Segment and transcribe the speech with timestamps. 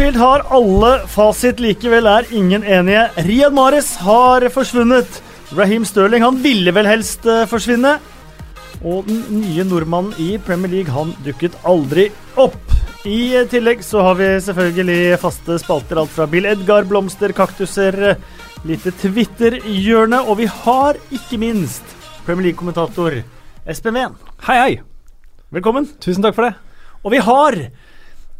[0.00, 3.02] Anfield har alle fasit, likevel er ingen enige.
[3.20, 5.18] Riyad Mahrez har forsvunnet.
[5.52, 7.98] Raheem Sterling han ville vel helst eh, forsvinne.
[8.80, 12.06] Og den nye nordmannen i Premier League han dukket aldri
[12.40, 12.56] opp.
[13.04, 18.14] I tillegg så har vi selvfølgelig faste spalter, alt fra Bill Edgar, blomster, kaktuser,
[18.64, 21.84] lite Twitter-hjørne, og vi har ikke minst
[22.24, 23.20] Premier League-kommentator
[23.68, 24.16] Espen Ven.
[24.48, 24.74] Hei, hei.
[25.52, 25.92] Velkommen.
[26.00, 26.54] Tusen takk for det.
[27.04, 27.60] Og vi har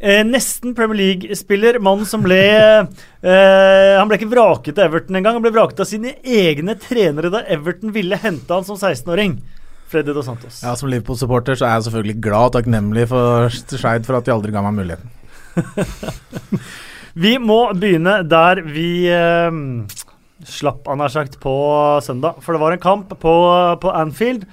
[0.01, 5.37] eh, nesten Premier League-spiller, mannen som ble eh, Han ble ikke vraket av Everton engang,
[5.37, 9.37] han ble vraket av sine egne trenere da Everton ville hente han som 16-åring.
[9.91, 10.61] Freddy Dos Santos.
[10.63, 14.33] Ja, Som Liverpool-supporter så er jeg selvfølgelig glad og takknemlig for Skeid for at de
[14.33, 15.11] aldri ga meg muligheten.
[17.25, 19.51] vi må begynne der vi eh,
[20.47, 21.53] slapp, han har sagt, på
[22.03, 22.39] søndag.
[22.41, 23.35] For det var en kamp på,
[23.81, 24.47] på Anfield.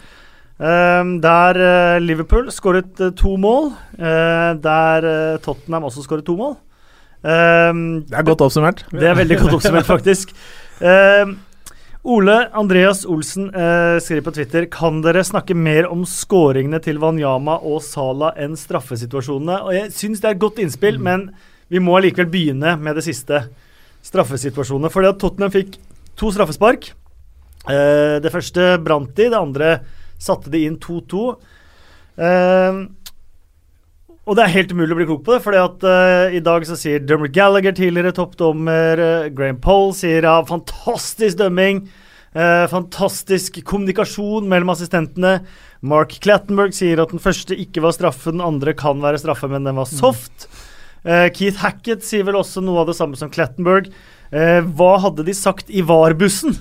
[0.59, 3.71] Uh, der uh, Liverpool skåret uh, to mål.
[3.99, 6.57] der Tottenham også skåret to mål.
[7.23, 8.85] det er godt oppsummert.
[8.91, 10.31] Det er veldig godt oppsummert, faktisk.
[12.09, 13.51] Ole Andreas Olsen
[14.01, 19.59] skriver på Twitter Kan dere snakke mer om skåringene til Wanyama og Sala enn straffesituasjonene.
[19.67, 21.05] Og Jeg syns det er et godt innspill, mm.
[21.05, 21.27] men
[21.69, 23.43] vi må likevel begynne med det siste.
[24.07, 24.91] Straffesituasjonene.
[24.95, 25.75] Fordi at Tottenham fikk
[26.17, 26.93] to straffespark.
[27.67, 29.81] det første brant de, det andre
[30.19, 31.25] Satte de inn 2-2.
[32.19, 32.81] Uh, ehm,
[34.29, 36.67] og det er helt umulig å bli klok på det, fordi at uh, i dag
[36.69, 41.87] så sier Dermot Gallagher, tidligere toppdommer, uh, Graham Poll, sier ja, fantastisk dømming.
[42.37, 45.39] Uh, fantastisk kommunikasjon mellom assistentene.
[45.81, 49.65] Mark Clattenberg sier at den første ikke var straffe, den andre kan være straffe, men
[49.65, 50.51] den var soft.
[51.09, 53.89] Uh, Keith Hackett sier vel også noe av det samme som Clattenberg.
[54.29, 56.53] Hva hadde de sagt i VAR-bussen?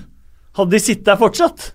[0.56, 1.74] Hadde de sittet der fortsatt?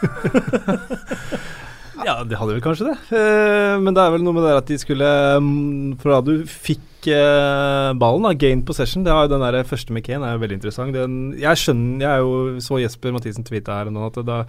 [2.06, 2.96] ja, de hadde vel kanskje det.
[3.12, 7.08] Uh, men det er vel noe med det at de skulle um, Fra du fikk
[7.10, 10.60] uh, ballen, da, gain possession Det er jo Den der første McCain er jo veldig
[10.60, 10.96] interessant.
[10.96, 14.42] Den, jeg skjønner, jeg er jo så Jesper Mathisen tweeta her at da,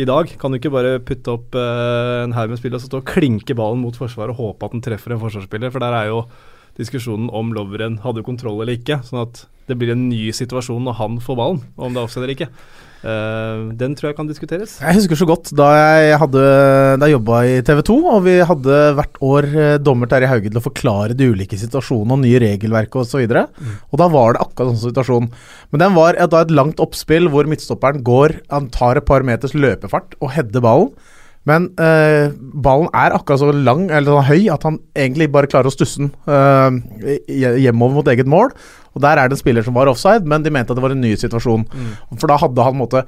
[0.00, 3.02] i dag kan du ikke bare putte opp uh, en haug med spill og stå
[3.02, 6.12] og klinke ballen mot forsvaret og håpe at den treffer en forsvarsspiller, for der er
[6.12, 6.24] jo
[6.78, 9.00] diskusjonen om Loveren hadde kontroll eller ikke.
[9.06, 12.26] Sånn at det blir en ny situasjon når han får ballen, om det er offside
[12.26, 12.50] eller ikke.
[13.04, 14.78] Uh, den tror jeg kan diskuteres.
[14.80, 16.44] Jeg husker så godt da jeg, hadde,
[17.02, 20.60] da jobba i TV 2, og vi hadde hvert år eh, dommer Terje Hauge til
[20.60, 23.20] å forklare de ulike situasjonene og nye regelverk osv.
[23.26, 23.74] Og, mm.
[23.90, 25.28] og da var det akkurat sånn situasjon.
[25.74, 29.52] Men den var da et langt oppspill hvor midtstopperen går, han tar et par meters
[29.52, 30.94] løpefart og header ballen.
[31.48, 32.32] Men eh,
[32.64, 36.00] ballen er akkurat så lang eller sånn høy at han egentlig bare klarer å stusse
[36.00, 37.20] den eh,
[37.66, 38.54] hjemover mot eget mål.
[38.94, 40.94] Og Der er det en spiller som var offside, men de mente at det var
[40.94, 41.66] en ny situasjon.
[41.68, 41.94] Mm.
[42.16, 43.04] For da hadde han måte,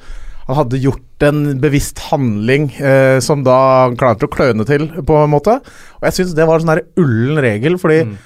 [0.46, 5.20] han hadde gjort en bevisst handling eh, som da han klarte å kløne til, på
[5.22, 5.60] en måte.
[6.00, 8.16] Og jeg syns det var en sånn ullen regel, fordi mm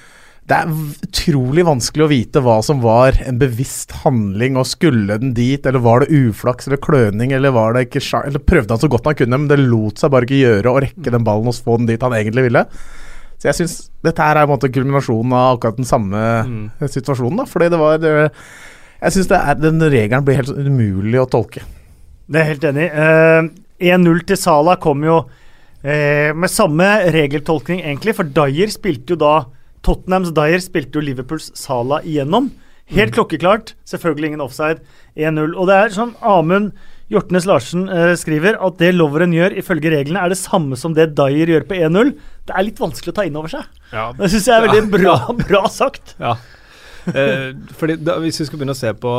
[0.49, 0.71] det er
[1.05, 5.83] utrolig vanskelig å vite hva som var en bevisst handling, og skulle den dit, eller
[5.83, 9.19] var det uflaks eller kløning, eller var det ikke Eller prøvde han så godt han
[9.19, 11.87] kunne, men det lot seg bare ikke gjøre å rekke den ballen og få den
[11.93, 12.65] dit han egentlig ville.
[13.37, 16.65] Så jeg syns dette her er en måte kulminasjonen av akkurat den samme mm.
[16.83, 17.47] situasjonen, da.
[17.49, 18.11] Fordi det var det,
[19.01, 19.31] Jeg syns
[19.61, 21.63] den regelen blir helt umulig å tolke.
[22.31, 22.89] Det er helt enig.
[22.91, 23.47] Eh,
[23.93, 29.33] 1-0 til Sala kom jo uh, med samme regeltolkning, egentlig, for Dyer spilte jo da
[29.85, 32.51] Tottenhams Dyer spilte jo Liverpools Sala igjennom.
[32.91, 33.17] Helt mm.
[33.17, 33.75] klokkeklart.
[33.87, 34.81] Selvfølgelig ingen offside.
[35.17, 35.55] 1-0.
[35.55, 36.71] Og det er som Amund
[37.11, 41.09] Hjortnes Larsen eh, skriver, at det Loveren gjør ifølge reglene, er det samme som det
[41.17, 42.13] Dyer gjør på 1-0.
[42.47, 43.67] Det er litt vanskelig å ta inn over seg.
[43.91, 44.05] Ja.
[44.15, 46.15] Det syns jeg er veldig bra, bra, sagt.
[46.21, 46.37] Ja.
[47.11, 49.15] Eh, fordi da, Hvis vi skal begynne å se på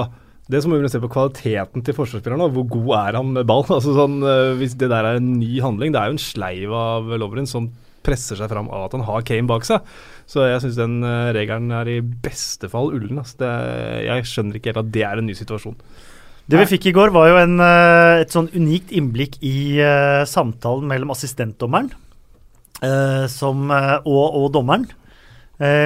[0.51, 2.53] det så må vi se på kvaliteten til forsvarsspilleren.
[2.55, 3.65] Hvor god er han med ball?
[3.77, 6.75] Altså sånn, uh, hvis det der er en ny handling Det er jo en sleiv
[6.77, 7.71] av Loveren som
[8.03, 9.84] presser seg fram av at han har Kane bak seg.
[10.33, 13.21] Så jeg syns den uh, regelen er i beste fall ullen.
[13.21, 13.37] Altså.
[13.43, 13.53] Det,
[14.07, 15.77] jeg skjønner ikke helt at det er en ny situasjon.
[16.53, 20.25] Det vi fikk i går, var jo en, uh, et sånn unikt innblikk i uh,
[20.29, 21.93] samtalen mellom assistentdommeren
[23.31, 24.89] som, og, og, dommeren.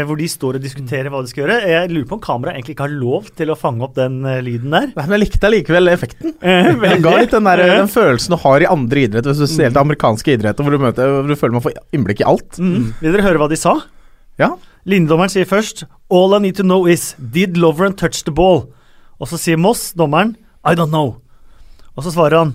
[0.08, 1.56] hvor de står og diskuterer hva de skal gjøre.
[1.68, 4.14] Jeg lurer på om kameraet egentlig ikke har lov til å fange opp den
[4.46, 4.86] lyden der.
[4.94, 6.32] Nei, men jeg likte allikevel effekten.
[6.40, 9.82] Den ga litt den, der, den, følelsen du har i andre idretter, spesielt mm.
[9.82, 12.56] amerikanske idretter, hvor du, møter, hvor du føler man får innblikk i alt.
[12.56, 12.94] Mm.
[13.02, 13.76] Vil dere høre hva de sa?
[14.38, 14.56] Ja.
[14.84, 18.66] Linjedommeren sier først All I need to know is Did Loveren touch the ball?
[19.18, 21.16] Og så sier Moss, dommeren, I don't know.
[21.96, 22.54] Og så svarer han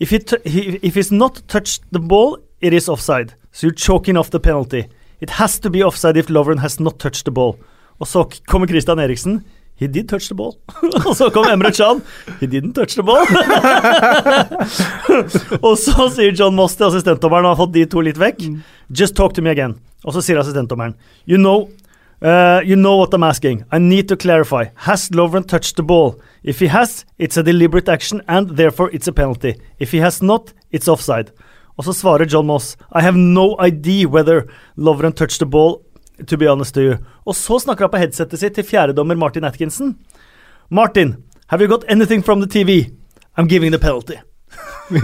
[0.00, 3.34] If, it, if he's not touched the ball, it is offside.
[3.52, 4.84] So you're choking off the penalty.
[5.20, 7.58] It has to be offside if Loveren has not touched the ball.
[8.00, 9.44] Og så kommer Christian Eriksen.
[9.80, 10.58] He did touch the ball.
[11.08, 12.02] og så kom Emre Chan.
[12.40, 13.24] He didn't touch the ball.
[15.66, 18.44] og så sier John Moss til assistentdommeren, og har fått de to litt vekk.
[18.44, 18.60] Mm.
[18.92, 19.78] Just talk to me again.
[20.04, 20.94] Og så sier assistentdommeren
[21.28, 21.68] You know
[22.22, 23.64] Uh, you know what I'm asking.
[23.72, 24.64] I need to clarify.
[24.74, 26.20] Has Lovren touched the ball?
[26.42, 29.54] If he has, it's a deliberate action and therefore it's a penalty.
[29.78, 31.32] If he has not, it's offside.
[31.78, 35.80] Og så svarer John Moss I have no idea whether Lovren touched the ball,
[36.26, 36.96] to be honest to you.
[37.26, 39.96] Og så snakker han på headsetet sitt til fjerdedommer Martin Atkinson.
[40.70, 41.16] Martin,
[41.48, 42.90] have you got anything from the TV?
[43.36, 44.16] I'm giving the penalty.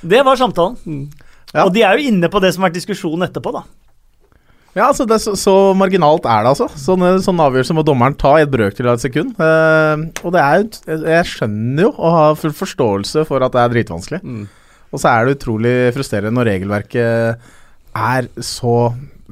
[0.00, 0.76] det var samtalen.
[1.54, 1.64] Ja.
[1.64, 3.62] Og de er jo inne på det som har vært diskusjonen etterpå, da.
[4.76, 6.68] Ja, altså det er så, så marginalt er det, altså.
[6.78, 9.30] Sånne, sånne avgjørelser må dommeren ta i et brøkdel av et sekund.
[9.40, 10.64] Eh, og det er jo
[11.08, 14.20] Jeg skjønner jo og har full forståelse for at det er dritvanskelig.
[14.22, 14.44] Mm.
[14.92, 17.48] Og så er det utrolig frustrerende når regelverket
[17.98, 18.74] er så,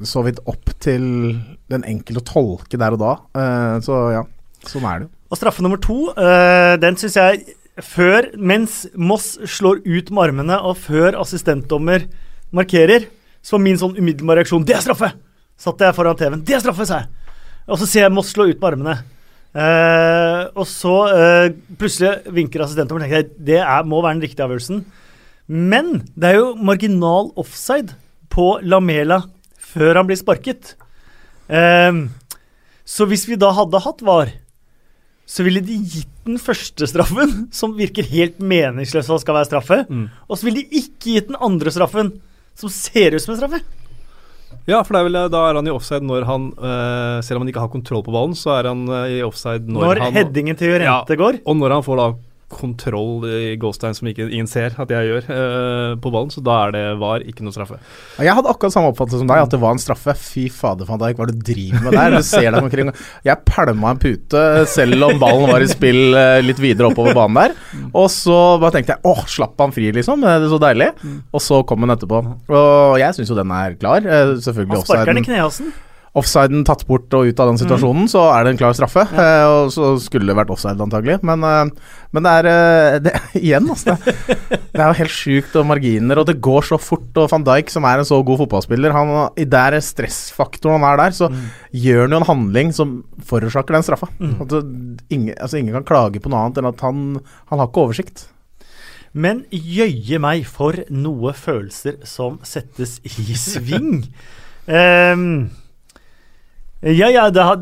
[0.05, 1.05] så vidt opp til
[1.71, 3.13] den enkelte å tolke der og da.
[3.37, 4.23] Eh, så ja,
[4.67, 5.13] sånn er det jo.
[5.27, 10.59] Og straffe nummer to, eh, den syns jeg før, mens Moss slår ut med armene,
[10.63, 12.07] og før assistentdommer
[12.55, 13.09] markerer,
[13.43, 15.11] så var min sånn umiddelbare reaksjon Det er straffe!
[15.57, 16.43] Satt jeg foran TV-en.
[16.45, 17.33] Det er straffe, sa jeg.
[17.67, 18.95] Og så ser jeg Moss slå ut med armene.
[19.57, 21.47] Eh, og så eh,
[21.79, 23.07] plutselig vinker assistentdommeren.
[23.07, 24.83] tenker jeg, Det er, må være den riktige avgjørelsen.
[25.47, 27.95] Men det er jo marginal offside
[28.33, 29.23] på Lamela
[29.57, 30.75] før han blir sparket.
[31.47, 32.09] Um,
[32.87, 34.31] så hvis vi da hadde hatt VAR,
[35.27, 39.81] så ville de gitt den første straffen, som virker helt meningsløs og skal være straffe.
[39.87, 40.05] Mm.
[40.27, 42.13] Og så ville de ikke gitt den andre straffen,
[42.57, 43.63] som ser ut som en straffe.
[44.67, 47.43] Ja, for det er vel, da er han i offside når han eh, Selv om
[47.43, 50.15] han ikke har kontroll på ballen, så er han eh, i offside når, Når, han
[50.15, 51.41] headingen til Jorente går.
[51.47, 52.07] Og når han får da
[52.47, 56.55] kontroll i Ghostein som ikke ingen ser at jeg gjør, eh, på ballen, så da
[56.67, 57.75] er det var ikke noe straffe.
[58.23, 60.15] Jeg hadde akkurat samme oppfattelse som deg, at det var en straffe.
[60.17, 62.15] Fy fader, van Dijk, hva er det du driver med der?
[62.17, 62.91] Du ser deg omkring.
[63.27, 67.41] Jeg pælma en pute, selv om ballen var i spill eh, litt videre oppover banen
[67.41, 67.57] der.
[67.91, 70.23] Og så bare tenkte jeg åh, slapp han fri, liksom.
[70.23, 70.91] Det er så deilig.
[71.35, 72.23] Og så kom han etterpå.
[72.47, 73.99] Og jeg syns jo den er klar.
[74.07, 75.73] Eh, Selvfølgelig Han sparker den i knehasen.
[76.17, 79.03] Offsiden tatt bort og ut av den situasjonen, så er det en klar straffe.
[79.05, 81.19] Eh, og så skulle det vært offside, antagelig.
[81.27, 83.13] Men, eh, men det er eh, det,
[83.45, 83.97] Igjen, altså.
[84.01, 84.15] Det,
[84.73, 87.11] det er jo helt sjukt, og marginer, og det går så fort.
[87.13, 91.03] Og van Dijk, som er en så god fotballspiller, han, i der stressfaktoren han er
[91.03, 91.29] der, så
[91.85, 92.95] gjør han jo en handling som
[93.29, 94.09] forårsaker den straffa.
[94.41, 94.63] At det,
[95.13, 97.05] ingen, altså, ingen kan klage på noe annet enn at han,
[97.51, 98.25] han har ikke oversikt.
[99.17, 104.07] Men jøye meg for noe følelser som settes i sving.
[104.67, 105.47] Ehm,
[106.85, 107.57] ja, ja, det har,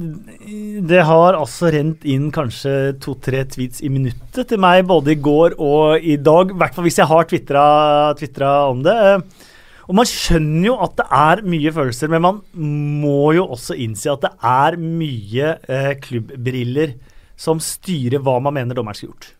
[0.89, 2.73] det har altså rent inn kanskje
[3.03, 6.51] to-tre tweets i minuttet til meg både i går og i dag.
[6.51, 8.95] I hvert fall hvis jeg har tvitra om det.
[8.95, 9.44] Eh,
[9.88, 12.39] Og man skjønner jo at det er mye følelser, men man
[13.06, 16.95] må jo også innse at det er mye eh, klubbbriller
[17.38, 19.31] som styrer hva man mener dommeren skulle gjort.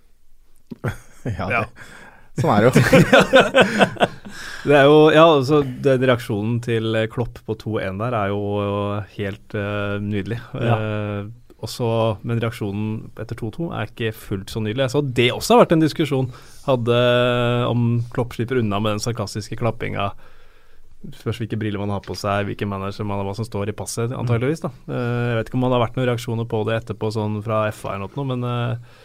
[1.25, 1.63] Ja, Ja.
[2.38, 4.06] sånn er det jo.
[4.66, 8.42] Det er jo, ja, altså Den reaksjonen til eh, Klopp på 2-1 der er jo
[9.16, 10.40] helt uh, nydelig.
[10.58, 10.78] Ja.
[10.78, 11.34] Uh,
[11.66, 11.88] også,
[12.28, 14.90] men reaksjonen etter 2-2 er ikke fullt så nydelig.
[14.94, 16.30] Så det også har vært en diskusjon
[16.66, 16.98] hadde
[17.69, 20.12] om Klopp slipper unna med den sarkastiske klappinga.
[21.14, 23.78] Spørs hvilke briller man har på seg, hvilken manager man har, hva som står i
[23.78, 24.64] passet, antageligvis.
[24.66, 24.72] da.
[24.90, 27.66] Eh, jeg vet ikke om det har vært noen reaksjoner på det etterpå sånn fra
[27.76, 28.95] FA eller noe, men eh,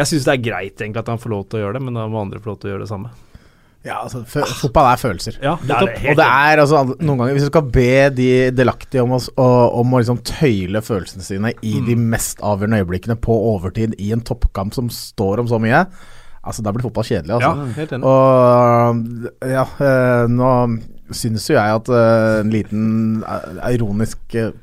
[0.00, 1.96] jeg syns det er greit egentlig at han får lov til å gjøre det, men
[1.96, 3.14] da må andre få lov til å gjøre det samme.
[3.84, 5.34] Ja, altså, fotball er følelser.
[5.44, 8.08] Ja, Det er det helt Og det er altså noen ganger Hvis du skal be
[8.16, 12.80] de delaktige om å, s- om å liksom tøyle følelsene sine i de mest avgjørende
[12.80, 15.84] øyeblikkene på overtid i en toppkamp som står om så mye,
[16.44, 17.36] altså da blir fotball kjedelig.
[17.40, 17.76] ja, Altså.
[17.76, 18.04] helt enig.
[18.08, 20.50] Og ja, eh, nå
[21.14, 22.86] syns jo jeg at eh, en liten
[23.22, 24.18] eh, ironisk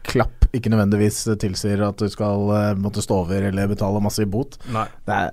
[0.07, 2.49] klapp ikke nødvendigvis tilsier at du skal
[2.81, 4.57] måtte stå over eller betale masse i bot.
[4.73, 4.83] Nei.
[5.07, 5.29] Det er,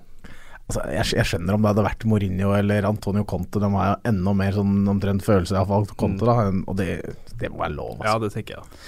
[0.68, 3.60] altså, jeg, jeg skjønner om det hadde vært Mourinho eller Antonio Conte.
[3.62, 6.50] De har jo enda mer sånn omtrent følelse iallfall Conte, da.
[6.68, 7.00] Og det,
[7.40, 8.28] det må være lov, Ja, altså.
[8.28, 8.84] det tenker jeg.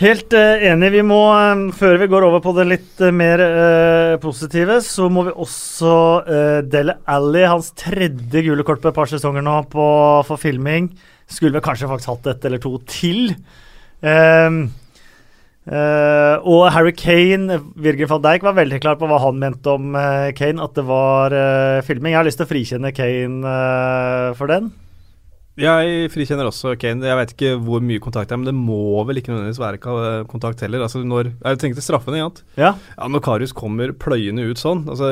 [0.00, 0.88] Helt eh, enig.
[0.94, 5.10] Vi må, eh, før vi går over på det litt eh, mer eh, positive, så
[5.12, 5.90] må vi også
[6.24, 9.84] uh, Dele Alli, hans tredje gule kort på et par sesonger nå på,
[10.24, 10.88] for filming.
[11.28, 13.34] Skulle vel kanskje faktisk hatt et eller to til.
[14.00, 14.70] Ehm,
[15.68, 19.92] eh, og Harry Kane, Virgil van Dijk, var veldig klar på hva han mente om
[19.92, 20.62] uh, Kane.
[20.64, 22.14] At det var uh, filming.
[22.14, 23.58] Jeg har lyst til å frikjenne Kane
[24.38, 24.72] for den.
[25.60, 27.04] Jeg frikjenner også Kane.
[27.04, 30.24] Jeg vet ikke hvor mye kontakt det er, men det må vel ikke nødvendigvis være
[30.30, 30.84] kontakt heller.
[30.86, 32.40] Altså når, jeg tenkte straffen igjen.
[32.56, 32.72] Ja.
[32.96, 35.10] Ja, når Karius kommer pløyende ut sånn altså,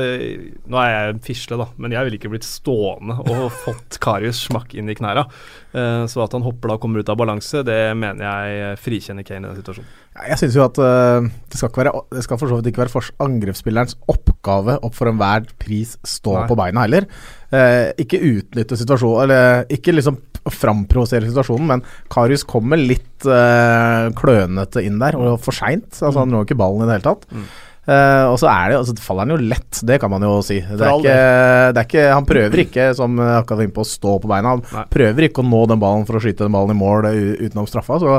[0.69, 4.45] Nå er jeg en fisle, da, men jeg ville ikke blitt stående og fått Karius
[4.49, 5.27] smakk inn i knæra.
[5.75, 9.27] Uh, så at han hopper da og kommer ut av balanse, det mener jeg frikjenner
[9.27, 9.91] Kane i den situasjonen.
[10.17, 12.73] Ja, Jeg syns jo at uh, det skal, ikke være, det skal for så vidt
[12.73, 16.47] ikke være angrepsspillerens oppgave opp for enhver pris stå Nei.
[16.49, 17.09] på beina heller.
[17.49, 20.19] Uh, ikke utnytte situasjonen Eller ikke liksom
[20.55, 25.91] framprovosere situasjonen, men Karius kommer litt uh, klønete inn der, og for seint.
[25.99, 27.27] Altså, han når ikke ballen i det hele tatt.
[27.33, 27.49] Mm.
[27.89, 30.59] Uh, og så er det, altså, faller han jo lett, det kan man jo si.
[30.61, 31.15] Det er, ikke,
[31.73, 34.57] det er ikke, han prøver ikke, som akkurat inne på, å stå på beina.
[34.57, 34.85] Han Nei.
[34.93, 37.09] prøver ikke å nå den ballen for å skyte den ballen i mål
[37.41, 38.01] utenom straffa.
[38.03, 38.19] Så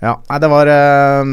[0.00, 1.32] ja, nei, det var uh,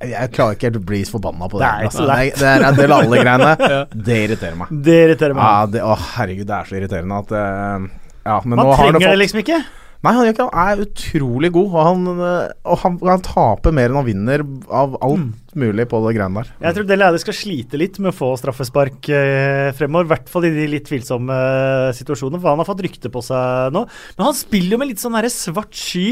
[0.00, 1.66] jeg klarer ikke helt å bli forbanna på det.
[1.66, 3.48] Det er, altså, det, er, det er en del alle greiene.
[3.74, 3.80] ja.
[4.08, 4.70] Det irriterer meg.
[4.86, 5.44] Det irriterer meg.
[5.44, 9.10] Ja, det, å, herregud, det er så irriterende at uh, ja, Man trenger det, fått,
[9.10, 9.60] det liksom ikke.
[10.00, 12.20] Nei, han, ikke, han er utrolig god, og han,
[12.64, 15.58] og han, han taper mer enn han vinner av alt mm.
[15.60, 16.54] mulig på det greiene der.
[16.64, 20.32] Jeg tror Dele Alli skal slite litt med å få straffespark eh, fremover, i hvert
[20.32, 23.84] fall i de litt tvilsomme eh, situasjonene, for han har fått rykte på seg nå.
[24.16, 26.06] Men han spiller jo med litt sånn svart sky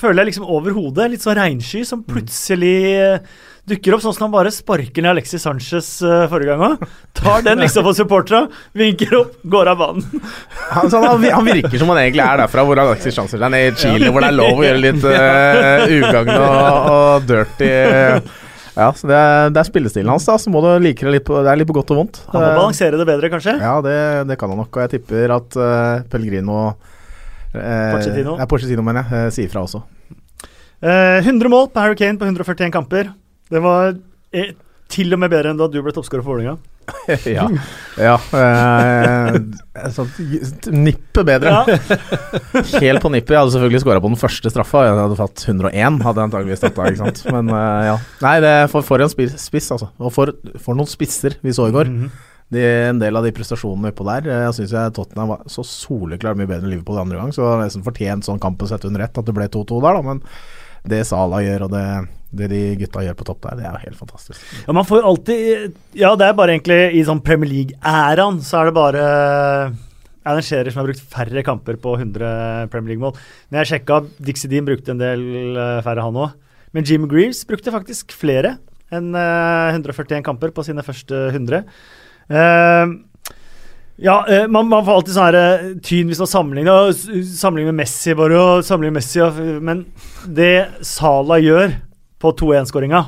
[0.00, 1.10] føler jeg liksom over hodet.
[1.12, 2.08] Litt sånn regnsky som mm.
[2.08, 6.64] plutselig uh, dukker opp, sånn som han bare sparker ned Alexis Sanchez uh, forrige gang
[6.70, 6.84] òg.
[7.16, 10.20] Tar den liksom på supporterne, vinker opp, går av banen.
[10.76, 13.80] han, han, han, virker som han egentlig er derfra hvor Alexis Sanchez er, nede i
[13.80, 17.72] Chile, hvor det er lov å gjøre litt uh, ugagn og, og dirty.
[18.80, 20.38] Ja, så det er, det er, spillestilen hans, da.
[20.40, 22.22] Så må du like det litt på, det er litt på godt og vondt.
[22.30, 23.58] Han må balansere det bedre, kanskje?
[23.60, 23.98] Ja, det,
[24.30, 24.70] det kan han nok.
[24.72, 26.70] Og jeg tipper at uh, Pellegrino
[27.54, 28.36] Eh, Pochettino.
[28.38, 29.26] Ja, Porcetino, mener jeg.
[29.26, 29.82] Eh, sier fra også.
[30.80, 33.10] Eh, 100 mål på Harry Kane på 141 kamper.
[33.50, 33.94] Det var
[34.36, 34.52] eh,
[34.90, 36.58] til og med bedre enn da du ble toppskårer for Vålerenga.
[37.36, 37.44] ja.
[38.00, 39.36] ja eh,
[39.94, 40.08] sånn,
[40.74, 41.52] nippet bedre.
[41.52, 41.90] Ja.
[42.82, 43.34] Helt på nippet.
[43.36, 44.86] Jeg hadde selvfølgelig skåra på den første straffa.
[44.88, 46.88] Jeg hadde fått 101, hadde jeg antakeligvis tatt da.
[46.90, 47.22] Ikke sant?
[47.30, 48.00] Men eh, ja.
[48.24, 49.92] Nei, det er for, for en spiss, altså.
[50.00, 51.92] Og for, for, noen spisser vi så i går.
[51.92, 54.26] Mm -hmm de, en del av de prestasjonene oppå der.
[54.26, 57.50] Jeg syns Tottenham var så soleklart mye bedre enn Liverpool den andre gang, så det
[57.50, 60.02] var nesten fortjent sånn kamp sett under ett at det ble 2-2 der, da.
[60.08, 60.22] Men
[60.90, 61.84] det Sala gjør, og det,
[62.30, 64.42] det, de gutta gjør på topp der, det er jo helt fantastisk.
[64.62, 68.70] Ja, man får alltid Ja, det er bare egentlig i sånn Premier League-æraen, så er
[68.70, 69.04] det bare
[70.28, 73.16] Alan Shearer som har brukt færre kamper på 100 Premier League-mål.
[73.50, 75.22] Når jeg sjekka, Dixie Dean brukte en del
[75.56, 76.36] eh, færre, han òg.
[76.76, 78.58] Men Jim Greaves brukte faktisk flere
[78.94, 81.64] enn 141 eh, kamper på sine første 100.
[82.30, 82.98] Uh,
[84.00, 84.16] ja,
[84.48, 88.64] man, man, får alltid sånn her tyn hvis man sammenligner, sammenligner med Messi, bare, og
[88.64, 89.24] sammenligner Messi,
[89.60, 89.82] men
[90.24, 91.74] det Sala gjør
[92.20, 93.04] på 2-1-skåringa,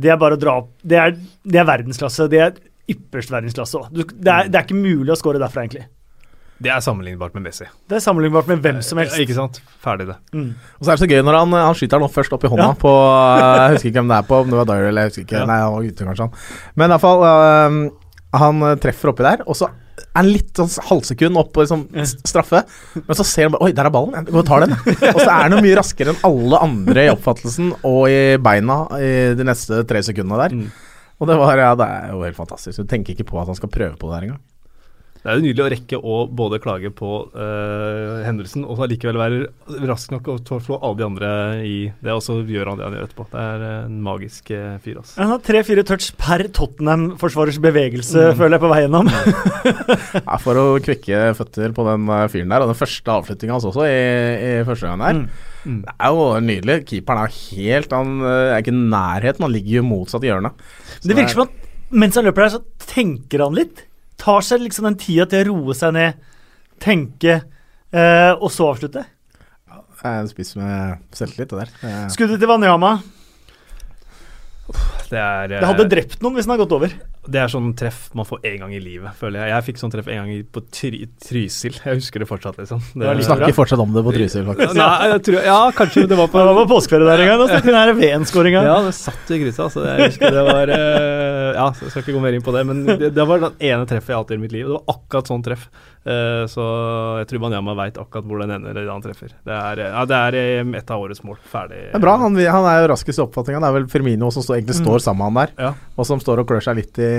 [0.00, 2.28] det er bare å dra opp det er, det er verdensklasse.
[2.30, 2.52] Det er
[2.90, 3.88] ypperst verdensklasse òg.
[3.94, 5.86] Det, det, er ikke mulig å skåre derfra, egentlig.
[6.60, 7.64] Det er sammenlignbart med Messi.
[7.88, 9.16] Det er sammenlignbart med hvem som helst.
[9.22, 9.62] Ikke sant?
[9.80, 10.16] Ferdig, det.
[10.36, 10.50] Mm.
[10.76, 12.66] Og så er det så gøy når han, han skyter den først opp i hånda
[12.68, 12.76] ja.
[12.82, 15.24] på Jeg husker ikke hvem det er på, om det var Dyer eller jeg husker
[15.24, 15.38] ikke.
[15.40, 15.46] Ja.
[15.48, 16.26] Nei, han var ute, kanskje.
[16.28, 16.74] han.
[16.76, 18.10] Men i hvert fall uh,
[18.44, 19.70] han eh, treffer oppi der, og så
[20.00, 21.86] er litt sånn halvsekund opp på liksom,
[22.26, 22.62] straffe.
[22.98, 24.16] Men så ser han bare Oi, der er ballen!
[24.18, 24.76] Jeg går og tar den.
[25.14, 28.82] og så er han jo mye raskere enn alle andre i oppfattelsen og i beina
[28.98, 30.56] i de neste tre sekundene der.
[30.60, 30.70] Mm.
[31.20, 32.80] Og det var ja, det er jo helt fantastisk.
[32.80, 34.42] Du tenker ikke på at han skal prøve på det her engang.
[35.20, 39.82] Det er jo nydelig å rekke å både klage på uh, hendelsen og likevel være
[39.90, 42.86] rask nok til å slå alle de andre i det, og så gjør han det
[42.86, 43.26] han gjør etterpå.
[43.34, 45.02] Det er en magisk uh, fyr.
[45.02, 45.18] Altså.
[45.18, 48.38] Han har tre-fire touch per Tottenham-forsvarers bevegelse, mm.
[48.38, 49.12] føler jeg, på vei gjennom.
[50.30, 53.68] ja, for å kvikke føtter på den uh, fyren der, og den første avslutninga hans
[53.68, 54.00] også i,
[54.40, 55.20] i første gang der.
[55.20, 55.46] Mm.
[55.60, 55.78] Mm.
[55.84, 56.78] Det er jo nydelig.
[56.88, 60.64] Keeperen er helt Han er ikke i nærheten, han ligger jo motsatt i hjørnet.
[60.96, 63.84] Så det virker som at mens han løper der, så tenker han litt
[64.20, 66.20] tar seg liksom den tida til å roe seg ned,
[66.82, 67.40] tenke,
[67.92, 69.06] eh, og så avslutte.
[70.00, 72.04] Det er en spiss med selvtillit, det der.
[72.12, 72.94] Skuddet til Wanyama.
[75.10, 76.94] Det, er, det hadde eh, drept noen hvis den hadde gått over.
[77.28, 79.52] Det er sånn treff man får én gang i livet, føler jeg.
[79.52, 81.74] Jeg fikk sånn treff en gang på try, Trysil.
[81.84, 82.80] Jeg husker det fortsatt, liksom.
[82.94, 84.72] Det, du snakker fortsatt om det på Trysil, faktisk.
[84.78, 87.42] Nei, tror, ja, kanskje det var på Det var påskeferie der en gang.
[87.42, 88.64] Da snakket vi om VM-skåringa.
[88.64, 89.68] Ja, det satt i gryta.
[89.68, 92.64] Så Jeg husker det var uh, Ja, jeg skal ikke gå mer inn på det,
[92.70, 94.64] men det, det var den ene treffet jeg har hatt i mitt liv.
[94.70, 95.68] Det var akkurat sånn treff.
[96.00, 96.64] Uh, så
[97.20, 99.34] jeg tror Banyama veit akkurat hvor den ender han treffer.
[99.44, 101.36] Det er, ja, det er eh, et av årets mål.
[101.44, 101.80] Ferdig.
[101.90, 102.14] Det er bra.
[102.22, 103.60] Han, han er jo raskest i oppfatninga.
[103.60, 104.84] Det er vel Firmino som står, egentlig mm.
[104.86, 105.72] står sammen med han der, ja.
[106.00, 107.10] og som står og klør seg litt i,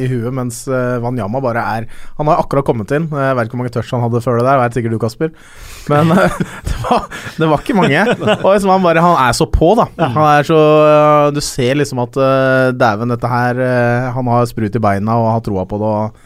[0.00, 3.10] i huet, mens Wanyama bare er Han har akkurat kommet inn.
[3.12, 5.34] Jeg vet ikke hvor mange touch han hadde før det der, vet sikkert du, Kasper.
[5.92, 6.14] Men
[6.70, 7.04] det, var,
[7.36, 8.06] det, var, ikke mange.
[8.38, 9.90] og liksom han bare Han er så på, da.
[10.00, 10.62] Han er så
[11.36, 12.16] Du ser liksom at
[12.80, 13.60] dæven, dette her
[14.16, 15.92] Han har sprut i beina og har troa på det.
[15.92, 16.25] og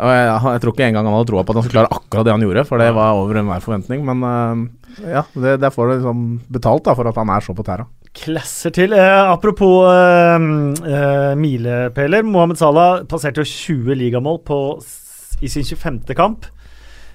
[0.00, 2.26] og jeg, jeg, tror ikke engang han hadde troa på at han skulle klare akkurat
[2.26, 4.04] det han gjorde, for det var over enhver forventning.
[4.08, 7.54] Men uh, ja, det, det får du liksom betalt da, for at han er så
[7.56, 7.86] på tæra.
[8.16, 8.94] Klasser til.
[8.96, 10.46] Eh, apropos eh,
[10.90, 12.24] eh, milepæler.
[12.26, 14.58] Mohammed Salah passerte jo 20 ligamål på,
[15.40, 16.16] i sin 25.
[16.18, 16.48] kamp.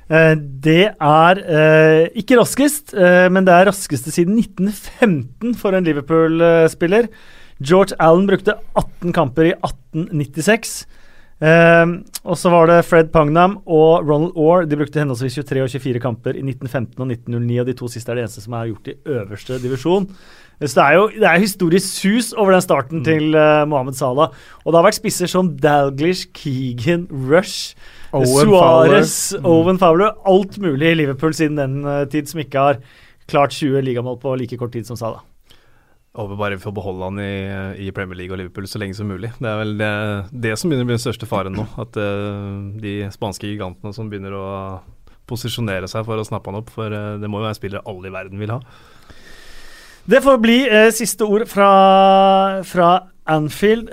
[0.07, 7.09] Eh, det er eh, ikke raskest, men det er raskeste siden 1915 for en Liverpool-spiller.
[7.59, 10.85] George Allen brukte 18 kamper i 1896.
[11.43, 11.85] Eh,
[12.23, 14.63] og så var det Fred Pangnam og Ronald Orr.
[14.69, 18.11] De brukte henholdsvis 23 og 24 kamper i 1915 og 1909, og de to siste
[18.11, 20.07] er det eneste som er gjort i øverste divisjon.
[20.55, 24.31] Så det er jo det er historisk sus over den starten til uh, Mohammed Salah.
[24.63, 27.75] Og det har vært spisser som Dalglish, Keegan, Rush,
[28.15, 29.43] Owen Suarez, Fowler.
[29.43, 29.51] Mm.
[29.51, 30.15] Owen Fowler.
[30.25, 32.83] Alt mulig i Liverpool siden den uh, tid som ikke har
[33.27, 35.25] klart 20 ligamål på like kort tid som Salah.
[36.15, 37.31] Håper bare vi får beholde han i,
[37.87, 39.33] i Premier League og Liverpool så lenge som mulig.
[39.35, 39.93] Det er vel det,
[40.31, 41.65] det som begynner å bli den største faren nå.
[41.81, 44.45] At uh, de spanske gigantene som begynner å
[45.27, 46.71] posisjonere seg for å snappe han opp.
[46.71, 48.61] For uh, det må jo være spillere alle i verden vil ha.
[50.07, 51.71] Det får bli uh, siste ord fra,
[52.63, 52.93] fra
[53.25, 53.89] Anfield.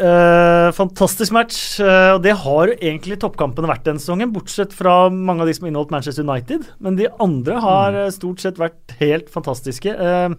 [0.76, 1.59] Fantastisk match.
[1.81, 5.67] og det har jo egentlig toppkampene vært denne sesongen, bortsett fra mange av de som
[5.67, 6.69] inneholdt Manchester United.
[6.85, 9.97] Men de andre har eh, stort sett vært helt fantastiske.
[9.97, 10.37] Eh,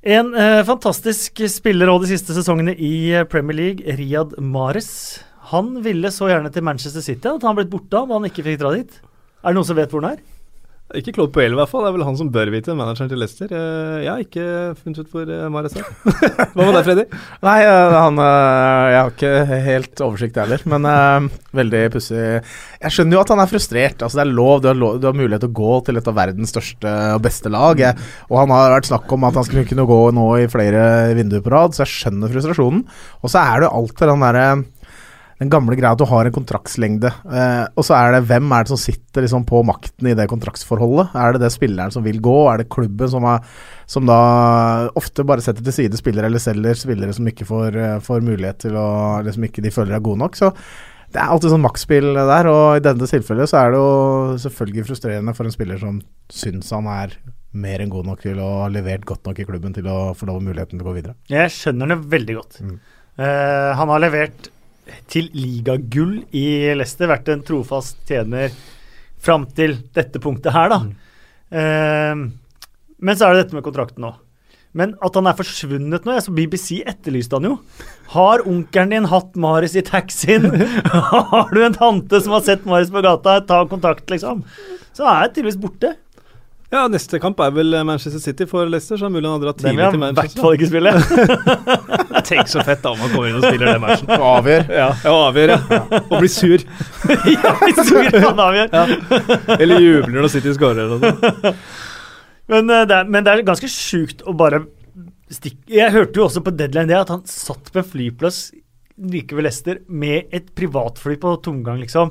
[0.00, 5.20] en eh, fantastisk spiller òg de siste sesongene i eh, Premier League, Riyad Mahrez.
[5.52, 8.62] Han ville så gjerne til Manchester City at han blitt borte av, han ikke fikk
[8.62, 8.94] dra dit.
[9.44, 10.22] Er det noen som vet hvor han er?
[10.98, 11.84] Ikke Claude Puel i hvert fall.
[11.84, 13.52] Det er vel han som bør vite, manageren til Leicester.
[13.54, 14.46] Eh, jeg har ikke
[14.80, 15.86] funnet ut hvor uh, Mares er.
[16.56, 17.04] Hva med deg, Freddy?
[17.46, 21.28] Nei, eh, han eh, Jeg har ikke helt oversikt heller, men eh,
[21.60, 22.24] veldig pussig.
[22.80, 24.02] Jeg skjønner jo at han er frustrert.
[24.02, 26.10] Altså, det er lov, du har, lov, du har mulighet til å gå til et
[26.10, 27.84] av verdens største og beste lag.
[28.26, 30.82] Og han har vært snakk om at han skulle kunne gå nå i flere
[31.18, 32.82] vinduer på rad, så jeg skjønner frustrasjonen.
[33.22, 34.46] Og så er det jo alltid den derre
[35.40, 38.66] den gamle greia at du har en kontraktslengde, eh, og så er det hvem er
[38.66, 41.14] det som sitter liksom på makten i det kontraktsforholdet?
[41.16, 43.46] Er det det spilleren som vil gå, er det klubben som, er,
[43.88, 44.20] som da
[45.00, 48.66] ofte bare setter til side spillere eller selger spillere som ikke får, eh, får mulighet
[48.66, 48.88] til å
[49.24, 50.36] Liksom ikke de føler er gode nok.
[50.38, 50.50] Så
[51.12, 54.86] det er alltid sånn maktspill der, og i dette tilfellet så er det jo selvfølgelig
[54.86, 55.98] frustrerende for en spiller som
[56.32, 57.16] syns han er
[57.50, 60.28] mer enn god nok til å ha levert godt nok i klubben til å få
[60.28, 61.16] lov muligheten til å gå videre.
[61.32, 62.60] Jeg skjønner det veldig godt.
[62.62, 62.76] Mm.
[63.20, 64.50] Uh, han har levert
[65.10, 68.52] til ligagull i Leicester, vært en trofast tjener
[69.20, 70.80] fram til dette punktet her, da.
[71.50, 72.26] Eh,
[73.00, 74.14] men så er det dette med kontrakten nå.
[74.76, 77.56] Men at han er forsvunnet nå, så BBC etterlyste han jo.
[78.12, 80.46] Har onkelen din hatt Maris i taxien?
[81.32, 83.40] har du en tante som har sett Maris på gata?
[83.46, 84.44] Ta kontakt, liksom.
[84.94, 85.94] Så han er tydeligvis borte.
[86.70, 89.42] Ja, neste kamp er vel Manchester City for Leicester, så er det mulig han har
[89.42, 90.42] dratt Den tidlig vil til han i hvert Manchester.
[90.44, 92.20] fall ikke spille.
[92.30, 94.12] Tenk så fett da om han kommer inn og spiller den matchen.
[94.20, 94.70] Og avgjør.
[94.78, 95.80] Ja, ja avgjør, ja.
[96.04, 96.62] Og blir sur.
[97.34, 98.94] ja, blir sur, han avgjør.
[99.56, 101.64] Eller jubler når City scorer eller noe sånt.
[102.50, 104.62] Men, eh, det er, men det er ganske sjukt å bare
[105.30, 108.40] stikke Jeg hørte jo også på deadline det at han satt på en flyplass
[109.10, 112.10] like ved Leicester med et privatfly på tomgang, liksom.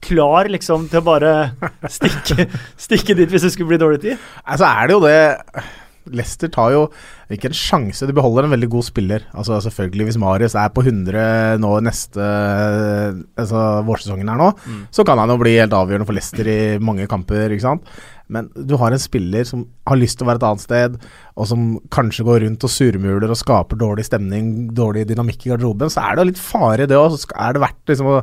[0.00, 1.34] Klar liksom til å bare
[1.92, 2.48] stikke,
[2.86, 4.26] stikke dit hvis det skulle bli dårlig tid.
[4.46, 5.20] Altså er det jo det
[6.10, 6.86] Leicester tar jo
[7.30, 9.26] ikke en sjanse, de beholder en veldig god spiller.
[9.36, 12.24] Altså Selvfølgelig, hvis Marius er på 100 nå neste
[13.38, 14.48] Altså vårsesongen her nå,
[14.90, 17.92] så kan han jo bli helt avgjørende for Leicester i mange kamper, ikke sant.
[18.30, 20.96] Men du har en spiller som har lyst til å være et annet sted,
[21.36, 25.90] og som kanskje går rundt og surmuler og skaper dårlig stemning, dårlig dynamikk i garderoben,
[25.90, 27.16] så er det jo litt fare det òg.
[27.34, 28.18] Er det verdt liksom å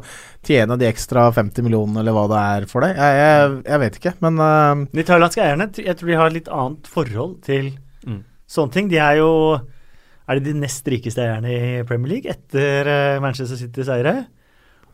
[0.48, 2.96] tjene de ekstra 50 millionene, eller hva det er for deg?
[2.96, 6.38] Jeg, jeg, jeg vet ikke, men uh, De thailandske eierne jeg tror de har et
[6.41, 7.74] litt annet forhold til
[8.08, 8.22] Mm.
[8.48, 8.88] sånne ting.
[8.88, 9.30] De er jo
[10.30, 14.13] Er de de nest rikeste eierne i Premier League etter eh, Manchester Citys eiere?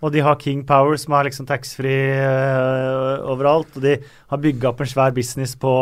[0.03, 3.71] Og de har King Power, som har liksom taxfree uh, overalt.
[3.77, 5.73] Og de har bygga opp en svær business på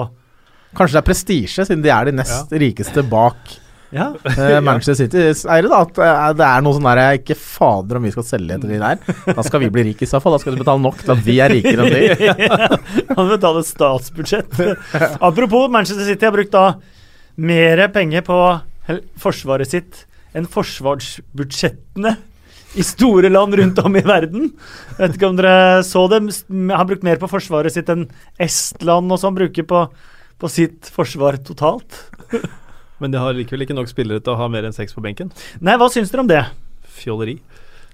[0.72, 3.58] kanskje det er prestisje, siden de er de nest rikeste bak
[3.92, 4.06] Ja,
[4.38, 5.82] uh, Manchester Citys eiere, da.
[5.84, 8.80] At eh, det er noe sånn der Ikke fader om vi skal selge etter de
[8.80, 9.02] der.
[9.36, 10.38] Da skal vi bli rike i så fall.
[10.38, 12.48] Da skal du betale nok til at vi er rikere enn de.
[13.18, 14.56] Han betaler statsbudsjett.
[15.28, 16.66] Apropos, Manchester City har brukt da
[17.42, 18.40] mer penger på
[19.20, 20.06] forsvaret sitt
[20.38, 22.16] enn forsvarsbudsjettene
[22.78, 24.52] i store land rundt om i verden.
[24.96, 26.22] Jeg vet ikke om dere så det.
[26.48, 28.08] Han Har brukt mer på forsvaret sitt enn
[28.42, 29.86] Estland og sånn bruker på,
[30.40, 32.04] på sitt forsvar totalt.
[33.02, 35.34] Men de har likevel ikke nok spillere til å ha mer enn seks på benken.
[35.60, 36.44] Nei, hva syns dere om det?
[37.02, 37.40] Fjolleri.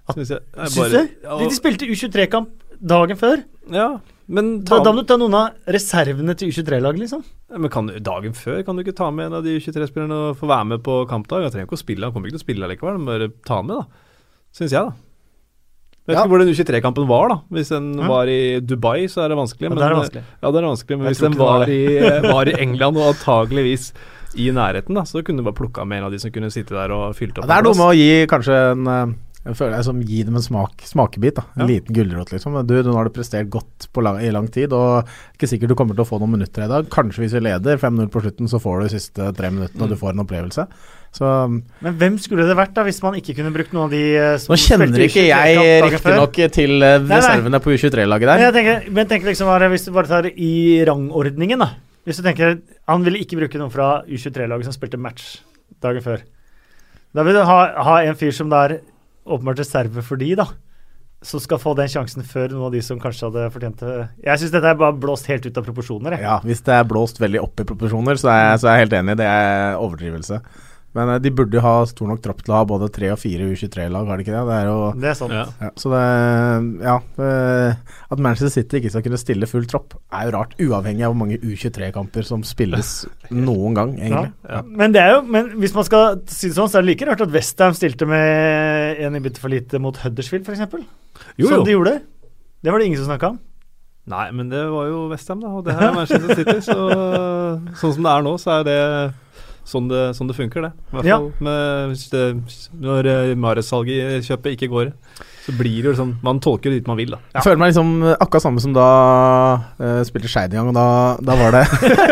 [0.08, 0.28] Jeg.
[0.38, 1.02] er Syns du?
[1.24, 3.42] De, de spilte U23-kamp dagen før.
[3.74, 7.22] ja, men ta, da må du ta noen av reservene til U23-laget, liksom.
[7.56, 10.50] men kan, dagen før kan du ikke ta med en av de U23-spillerne og få
[10.52, 11.46] være med på kampdag?
[11.48, 13.62] Han trenger ikke å spille, han kommer ikke til å spille likevel, men bare ta
[13.64, 14.04] med, da.
[14.58, 14.94] Syns jeg, da.
[16.08, 16.24] Jeg vet Ja.
[16.24, 17.38] ikke hvor den U23-kampen var, da.
[17.52, 18.08] Hvis den Ja.
[18.08, 19.68] var i Dubai, så er det vanskelig.
[19.70, 20.24] Ja, det er vanskelig.
[20.42, 21.84] Ja, det er vanskelig, men Jeg hvis den var var i,
[22.34, 23.92] var i England og antageligvis
[24.38, 26.70] i nærheten, da, så kunne du bare plukka med en av de som kunne sitte
[26.76, 27.48] der og fylt opp.
[27.48, 29.16] Det er noe med å gi kanskje en eh,
[29.48, 31.36] jeg føler jeg som Gi dem en smak, smakebit.
[31.36, 32.52] da En liten gulrot, liksom.
[32.68, 35.08] Du, nå har du prestert godt på lang, i lang tid, og
[35.40, 36.90] ikke sikkert du kommer til å få noen minutter i dag.
[36.92, 39.90] Kanskje hvis vi leder 5-0 på slutten, så får du de siste tre minuttene, og
[39.90, 40.68] du får en opplevelse.
[41.18, 41.26] Så
[41.82, 44.36] Men hvem skulle det vært da, hvis man ikke kunne brukt noen av de eh,
[44.42, 48.44] som Nå kjenner ikke jeg riktignok til eh, reservene på U23-laget Men der.
[48.46, 50.52] jeg tenker, men tenker liksom bare, Hvis du bare tar i
[50.86, 51.72] rangordningen, da.
[52.06, 52.60] Hvis du tenker
[52.92, 55.40] Han ville ikke bruke noen fra U23-laget som spilte match
[55.84, 56.22] dagen før.
[57.18, 58.78] Da vil du ha, ha en fyr som det er
[59.28, 60.46] åpenbart reserve for de, da.
[61.26, 63.96] Som skal få den sjansen før noen av de som kanskje hadde fortjent det.
[64.26, 66.14] Jeg syns dette er bare blåst helt ut av proporsjoner.
[66.16, 66.26] Jeg.
[66.30, 68.86] Ja, Hvis det er blåst veldig opp i proporsjoner, så er, jeg, så er jeg
[68.86, 69.18] helt enig.
[69.20, 70.40] Det er overdrivelse.
[70.96, 73.20] Men eh, de burde jo ha stor nok tropp til å ha både tre og
[73.22, 74.44] fire U23-lag, har de ikke det?
[74.48, 75.34] Det er jo Det er sant.
[75.36, 75.44] Ja.
[75.62, 76.04] ja, Så det
[76.88, 76.96] Ja.
[77.22, 80.56] eh, At Manchester City ikke skal kunne stille full tropp, er jo rart.
[80.64, 82.94] Uavhengig av hvor mange U23-kamper som spilles
[83.30, 84.32] noen gang, egentlig.
[84.48, 84.62] Ja.
[84.66, 87.10] Men, det er jo, men hvis man skal si det sånn, så er det like
[87.12, 90.88] rart at Westham stilte med en innbytter for lite mot Huddersfield, f.eks.
[91.38, 92.00] Jo, Som de gjorde.
[92.64, 93.40] Det var det ingen som snakka om.
[94.08, 95.50] Nei, men det var jo Westham, da.
[95.52, 96.62] Og det her er Manchester City.
[96.64, 96.76] Så,
[97.76, 98.78] sånn som det er nå, så er det
[99.68, 100.72] sånn det, sånn det funker, det.
[100.72, 101.18] I hvert Ja.
[101.20, 102.24] fall med, hvis det,
[102.80, 104.92] når uh, Mares-salget i kjøpet ikke går,
[105.48, 107.20] så blir det jo liksom Man tolker det dit man vil, da.
[107.36, 108.88] Jeg føler meg liksom akkurat samme som da
[109.80, 110.72] uh, spilte Skeid en gang.
[110.72, 110.88] Og da,
[111.24, 111.64] da var det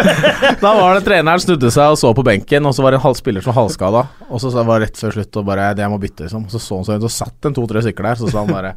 [0.63, 3.07] Da var det treneren snudde seg og så på benken, og så var det en
[3.07, 4.05] halv spiller som var halvskada.
[4.29, 6.47] Og så så var det rett før slutt og bare Det jeg må bytte, liksom.
[6.51, 8.19] Så så han sånn ut, og satt en to-tre stykker der.
[8.19, 8.75] Så sa han bare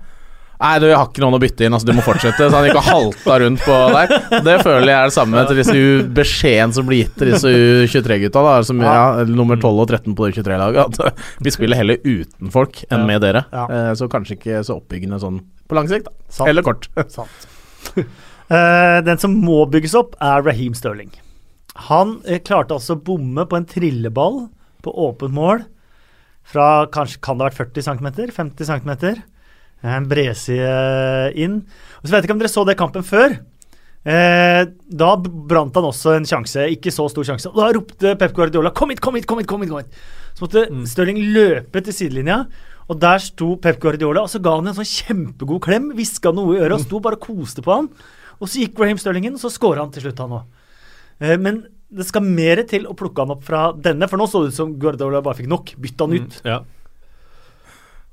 [0.58, 2.48] Nei, du, jeg har ikke noen å bytte inn, altså du må fortsette.
[2.50, 4.14] Så han gikk og halta rundt på der.
[4.42, 7.52] Det føler jeg er det samme til disse u- beskjeden som blir gitt til disse
[7.52, 8.56] U23-gutta, da.
[8.66, 8.96] Som ja,
[9.28, 10.98] nummer 12 og 13 på det U23-laget.
[11.12, 13.44] At vi spiller heller uten folk enn med dere.
[13.54, 13.68] Ja.
[13.70, 15.38] Eh, så kanskje ikke så oppbyggende sånn
[15.70, 16.16] på lang sikt, da.
[16.40, 16.50] Sant.
[16.50, 16.90] Eller kort.
[17.14, 17.48] Sant.
[18.50, 21.14] uh, den som må bygges opp, er Raheem Sterling.
[21.88, 24.48] Han eh, klarte altså å bomme på en trilleball
[24.82, 25.62] på åpent mål
[26.48, 28.92] fra kanskje kan det ha vært 40 cm, 50 cm.
[29.86, 31.60] En bredside inn.
[32.00, 33.38] Og så vet jeg ikke om dere så det kampen før.
[34.08, 37.50] Eh, da brant han også en sjanse, ikke så stor sjanse.
[37.50, 39.46] Og da ropte Pep Guardiola 'kom hit, kom hit, kom hit'!
[39.46, 39.92] kom hit, kom hit.
[40.34, 40.86] Så måtte Mm.
[40.86, 42.46] Stirling løpe til sidelinja,
[42.88, 46.56] og der sto Pep Guardiola, og så ga han en sånn kjempegod klem, hviska noe
[46.56, 47.88] i øret og sto bare og koste på han.
[48.40, 50.44] Og så gikk Graham Stirling inn, og så skåra han til slutt, han òg.
[51.20, 54.44] Eh, men det skal mer til å plukke han opp fra denne, for nå så
[54.44, 55.74] det ut som Guardiola bare fikk nok.
[55.76, 56.42] Bytta han ut.
[56.42, 56.60] Mm, ja.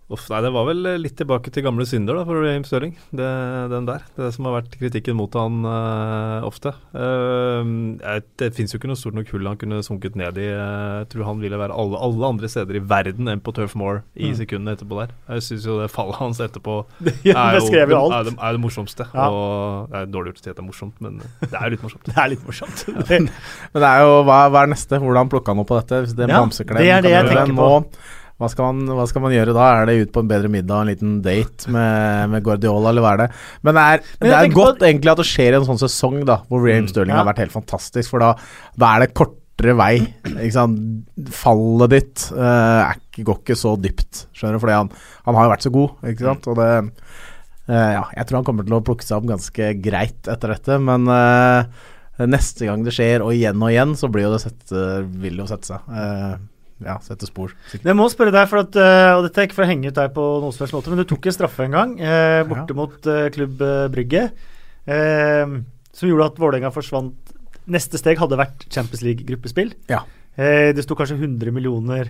[0.05, 2.91] Uff, nei, det var vel eh, litt tilbake til gamle synder da, for Raheem Stirling.
[3.09, 3.25] Det,
[3.71, 4.03] den der.
[4.13, 6.75] Det er det som har vært kritikken mot han uh, ofte.
[6.93, 7.97] Uh,
[8.37, 10.45] det fins jo ikke noe stort nok hull han kunne sunket ned i.
[10.53, 13.73] Eh, Jeg tror han ville være alle, alle andre steder i verden enn på Turf
[13.79, 14.35] Moor i Mm.
[14.37, 15.15] sekundene etterpå der.
[15.33, 19.07] Jeg syns jo det fallet hans etterpå er, jo, det, er, det, er det morsomste.
[19.09, 19.25] Ja.
[19.29, 21.73] Og det er dårlig gjort å si at det er morsomt, men det er jo
[21.75, 22.05] litt morsomt.
[22.11, 22.85] Det er litt morsomt.
[23.09, 24.99] Men det er jo hva, hva er neste?
[25.01, 26.03] Hvordan plukker han opp på dette?
[26.05, 29.05] Hvis det Ja, det er det kan jeg tenker tenker Nå, hva, skal man, hva
[29.07, 29.65] skal man gjøre da?
[29.79, 33.13] Er det ut på en bedre middag, en liten date med, med Guardiola, eller hva
[33.15, 33.27] er det?
[33.63, 35.79] Men det er, Men det er godt godt egentlig at det skjer i en sånn
[35.85, 36.91] sesong da hvor Raheem Mm.
[36.91, 37.21] Sterling Ja.
[37.23, 38.33] har vært helt fantastisk, for da,
[38.75, 39.93] da er det kortere vei.
[40.33, 40.81] Ikke sant?
[41.31, 44.91] Fallet ditt uh, går ikke så dypt, skjønner du, fordi han,
[45.29, 46.47] han har jo vært så god, ikke sant.
[46.51, 50.27] Og det uh, Ja, jeg tror han kommer til å plukke seg opp ganske greit
[50.27, 51.63] etter dette, men uh,
[52.27, 54.83] neste gang det skjer, og igjen og igjen, så blir jo det sette,
[55.23, 55.87] vil jo sette seg.
[55.91, 56.35] Eh,
[56.83, 57.53] ja, sette spor.
[57.71, 57.85] sikkert.
[57.87, 59.95] Jeg må spørre deg, for at, eh, og dette er ikke for å henge ut
[59.95, 62.73] deg på noen som helst måte, men du tok en straffe en gang eh, borte
[62.75, 62.79] Ja.
[62.81, 64.25] mot eh, klubb eh, Brygge,
[64.87, 65.45] eh,
[65.95, 67.15] som gjorde at Vålerenga forsvant.
[67.65, 69.71] Neste steg hadde vært Champions League-gruppespill.
[69.89, 70.03] Ja.
[70.35, 72.09] Eh, det sto kanskje 100 millioner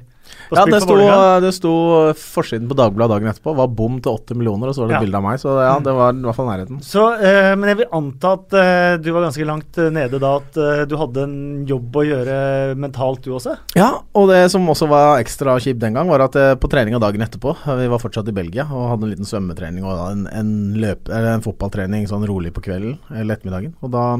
[0.49, 0.95] på Ja, det sto,
[1.43, 1.71] det sto
[2.17, 3.53] forsiden på Dagbladet dagen etterpå.
[3.57, 5.01] Var bom til 80 millioner, og så var det Ja.
[5.03, 5.38] bilde av meg.
[5.39, 6.79] Så ja, det var i hvert fall nærheten.
[6.81, 10.35] Så, eh, men jeg vil anta at eh, du var ganske langt eh, nede da,
[10.38, 13.57] at eh, du hadde en jobb å gjøre mentalt, du også?
[13.77, 16.99] Ja, og det som også var ekstra kjipt den gang, var at eh, på treninga
[16.99, 20.51] dagen etterpå Vi var fortsatt i Belgia og hadde en liten svømmetrening og en, en,
[20.81, 23.75] løp, eller en fotballtrening sånn rolig på kvelden eller ettermiddagen.
[23.85, 24.17] Og da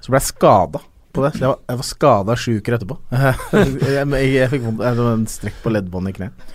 [0.00, 0.80] så ble jeg skada
[1.18, 1.32] på det.
[1.36, 2.98] Så jeg var, jeg var skada sju uker etterpå.
[3.18, 6.46] jeg, jeg, jeg fikk vondt, jeg en strekk på leddbåndet i kneet.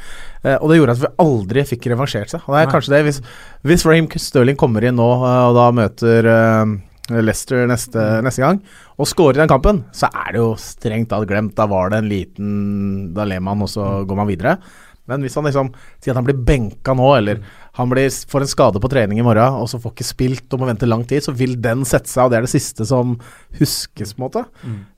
[0.43, 2.47] Eh, og det gjorde at vi aldri fikk revansjert seg.
[2.47, 3.21] Og det er kanskje det Hvis,
[3.63, 6.73] hvis Raheem Sterling kommer inn nå eh, og da møter eh,
[7.13, 8.61] Leicester neste, neste gang
[9.01, 11.55] og scorer i den kampen, så er det jo strengt tatt glemt.
[11.57, 12.51] Da var det en liten
[13.15, 14.57] Da ler man, og så går man videre.
[15.09, 17.41] Men hvis han liksom sier at han blir benka nå, eller
[17.75, 20.61] han blir, får en skade på trening i morgen, og så får ikke spilt og
[20.61, 23.17] må vente lang tid, så vil den sette seg, og det er det siste som
[23.59, 24.45] huskes, på en måte.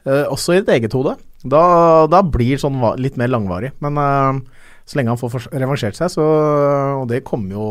[0.05, 1.15] Eh, også i ditt eget hode.
[1.45, 1.63] Da,
[2.11, 3.71] da blir sånn litt mer langvarig.
[3.85, 6.25] Men eh, så lenge han får revansjert seg, så
[7.01, 7.69] Og det kommer jo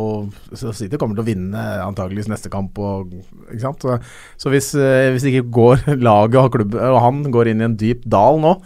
[0.59, 2.79] så City kommer til å vinne antageligvis neste kamp.
[2.83, 3.13] Og,
[3.47, 3.87] ikke sant?
[3.87, 4.01] Så,
[4.43, 7.79] så hvis, eh, hvis ikke går laget og, klubben, og han går inn i en
[7.79, 8.57] dyp dal nå,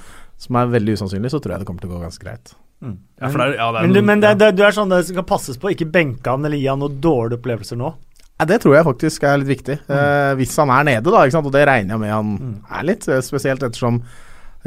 [0.40, 2.56] som er veldig usannsynlig, så tror jeg det kommer til å gå ganske greit.
[2.80, 4.70] Ja, for det er, ja, det er Men, du, noen- men det, det, du er
[4.76, 7.94] sånn det skal passes på, ikke benke han eller gi han noen dårlige opplevelser nå.
[8.38, 9.80] Ja, det tror jeg faktisk er litt viktig.
[9.90, 11.46] Eh, hvis han er nede, da, ikke sant?
[11.50, 12.54] og det regner jeg med han Mm.
[12.70, 13.08] er litt.
[13.08, 14.02] eh, Spesielt ettersom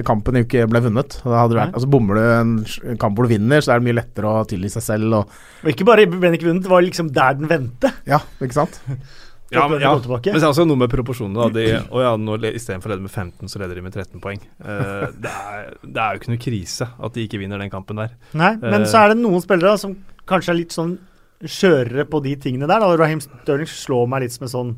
[0.03, 1.21] kampen jo ikke ble vunnet.
[1.23, 2.51] Da hadde det vært, altså Bommer du en
[2.91, 5.13] en kamp hvor du vinner, så er det mye lettere å tilgi seg selv.
[5.13, 5.29] Og,
[5.63, 7.93] Og ikke bare ble den ikke vunnet, det var liksom der den vendte.
[8.07, 8.79] ja, ikke sant?
[9.51, 9.91] Ja, men, ja.
[9.99, 11.49] men det er også noe med proporsjonene.
[11.51, 14.39] De, og ja, nå Istedenfor å lede med 15, så leder de med 13 poeng.
[14.63, 17.99] Uh, det, er, det er jo ikke noe krise at de ikke vinner den kampen
[17.99, 18.13] der.
[18.31, 19.97] Nei, men uh, så er det noen spillere som
[20.29, 20.95] kanskje er litt sånn
[21.41, 22.83] skjørere på de tingene der.
[22.83, 22.95] Da.
[23.01, 24.73] Raheem Sterling slår meg litt som en sånn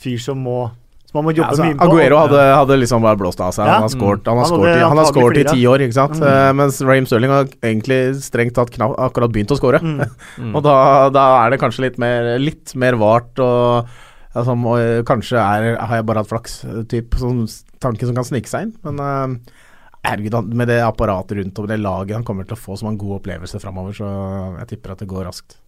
[0.00, 0.58] fyr som må
[1.10, 1.86] Som man må Ja, altså, mye på.
[1.88, 3.66] Aguero hadde, hadde liksom bare blåst av seg.
[3.66, 3.80] Ja.
[3.80, 6.20] Han har scoret, han har Han i, han har antagelig i ti år, ikke sant?
[6.20, 6.26] Mm.
[6.28, 9.82] Uh, mens Raheem Sterling har egentlig strengt tatt knapt, akkurat begynt å score.
[9.82, 9.98] Mm.
[10.40, 10.54] Mm.
[10.56, 10.74] Og da,
[11.12, 13.88] da er det kanskje litt mer, litt mer vart og
[14.36, 17.42] altså, og, Kanskje er, har jeg bare hatt flaks, typ, sånn
[17.82, 18.72] tanke som kan snike seg inn.
[18.86, 19.56] Men uh,
[20.06, 22.92] herregud, med det apparatet rundt og med det laget han kommer til å få som
[22.92, 24.12] en god opplevelse framover, så
[24.62, 25.58] jeg tipper at det går raskt.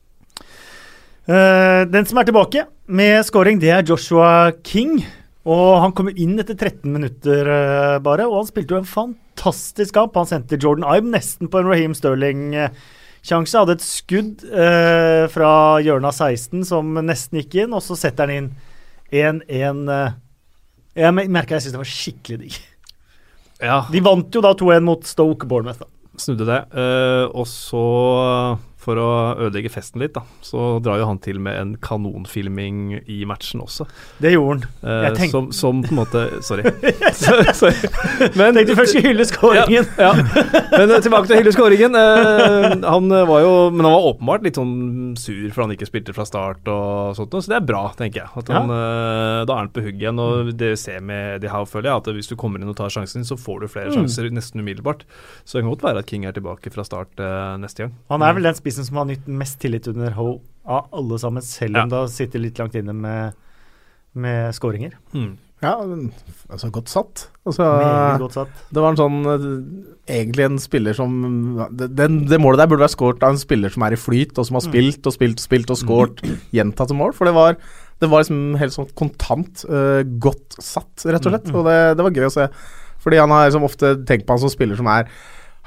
[1.26, 5.02] Uh, den som er tilbake med scoring, det er Joshua King.
[5.42, 9.96] Og han kommer inn etter 13 minutter uh, bare, og han spilte jo en fantastisk
[9.96, 10.14] kamp.
[10.20, 13.58] Han sendte Jordan Ibe nesten på en Raheem Sterling-sjanse.
[13.58, 15.52] Hadde et skudd uh, fra
[15.82, 18.52] hjørnet av 16 som nesten gikk inn, og så setter han inn
[19.10, 19.82] 1-1.
[19.90, 20.20] Uh,
[20.94, 22.60] jeg merka jeg syntes det var skikkelig digg.
[23.62, 25.78] Ja, De vant jo da 2-1 mot Stoke Bournemouth.
[25.78, 26.18] da.
[26.18, 26.60] snudde det.
[26.76, 27.82] Eh, og så,
[28.82, 29.08] for å
[29.46, 33.86] ødelegge festen litt, da, så drar jo han til med en kanonfilming i matchen også.
[34.22, 35.06] Det gjorde han.
[35.14, 36.64] Eh, som, som på en måte Sorry.
[37.60, 37.76] sorry.
[38.38, 39.86] Men Tenkte først skulle hylle skåringen.
[40.00, 40.64] Ja, ja.
[40.74, 41.94] Men eh, tilbake til Hylle skåringen.
[41.98, 44.74] Eh, han eh, var jo Men han var åpenbart litt sånn
[45.20, 48.30] sur for han ikke spilte fra start og sånt, så det er bra, tenker jeg.
[48.48, 49.44] Han, ja.
[49.46, 50.20] da er han på hugget igjen.
[50.22, 52.76] Og det vi ser med de her, føler jeg, at hvis du kommer inn og
[52.78, 54.06] tar sjansen din, så får du flere Mm.
[54.06, 55.02] sjanser nesten umiddelbart.
[55.44, 57.90] Så det kan godt være at King er tilbake fra start eh, neste gang.
[58.08, 61.42] Han er vel den spissen som har nytt mest tillit under Ho av alle sammen,
[61.44, 61.86] selv om Ja.
[61.90, 63.32] det har sittet litt langt inne med,
[64.14, 64.92] med skåringer.
[65.14, 65.36] Mm.
[65.62, 65.76] Ja,
[66.50, 67.28] altså godt satt.
[67.46, 67.62] Altså,
[68.18, 68.48] godt satt.
[68.74, 71.12] Det var en sånn eh, Egentlig en spiller som
[71.70, 71.86] det,
[72.26, 74.56] det målet der burde være skåret av en spiller som er i flyt, og som
[74.58, 74.72] har Mm.
[74.72, 76.22] spilt og spilt og spilt og skåret
[76.56, 77.12] gjentatte mål.
[77.14, 77.54] For det var,
[78.02, 81.46] det var liksom helt sånn kontant uh, godt satt, rett og slett.
[81.46, 81.54] Mm.
[81.60, 82.48] Og det, det var gøy å se.
[83.02, 85.06] Fordi han har liksom ofte tenkt på han som spiller som er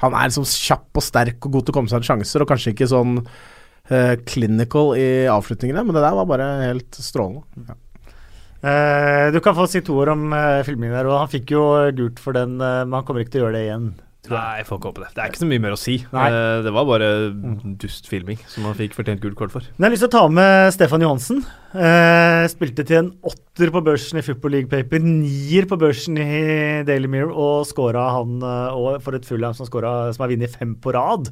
[0.02, 2.50] Han er liksom kjapp og sterk og god til å komme seg til sjanser, og
[2.50, 7.66] kanskje ikke sånn uh, clinical i avslutningene, men det der var bare helt strålende.
[7.70, 7.78] Ja.
[8.66, 11.64] Uh, du kan få si to ord om uh, filmingen der, og han fikk jo
[11.96, 13.88] gult for den, uh, men han kommer ikke til å gjøre det igjen.
[14.32, 15.08] Nei, jeg får ikke håpe det.
[15.16, 15.94] Det er ikke så mye mer å si.
[16.14, 16.24] Nei.
[16.30, 16.36] Mm.
[16.38, 17.08] Eh, det var bare
[17.82, 19.66] dust filming som han fikk fortjent gult kort for.
[19.76, 21.42] Men jeg har lyst til å ta med Stefan Johansen.
[21.76, 26.82] Eh, spilte til en åtter på børsen i Football League Paper, nier på børsen i
[26.88, 30.56] Daily Mirror, og skåra han eh, og for et Fulham som, scoret- som har vunnet
[30.56, 31.30] fem på rad.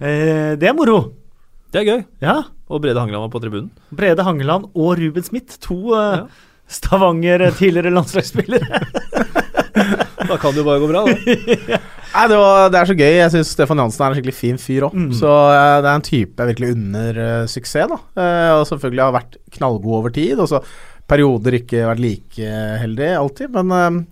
[0.00, 1.00] Eh, det er moro.
[1.70, 2.04] Det er gøy.
[2.24, 2.38] Ja.
[2.70, 3.70] Og Brede Hangeland var på tribunen.
[3.94, 6.46] Brede Hangeland og Ruben Smith, to eh, Ja.
[6.70, 8.78] Stavanger tidligere landslagsspillere.
[10.30, 11.80] Da kan det jo bare gå bra, da.
[12.10, 13.12] Nei, det, var, det er så gøy.
[13.14, 14.94] Jeg syns Stefan Jansen er en skikkelig fin fyr òg.
[14.94, 15.10] Mm.
[15.18, 17.98] Så eh, det er en type jeg virkelig unner uh, suksess, da.
[18.18, 20.40] Uh, og selvfølgelig har vært knallgod over tid.
[20.42, 20.62] Og så
[21.10, 23.54] perioder ikke vært like heldig alltid.
[23.54, 24.02] Men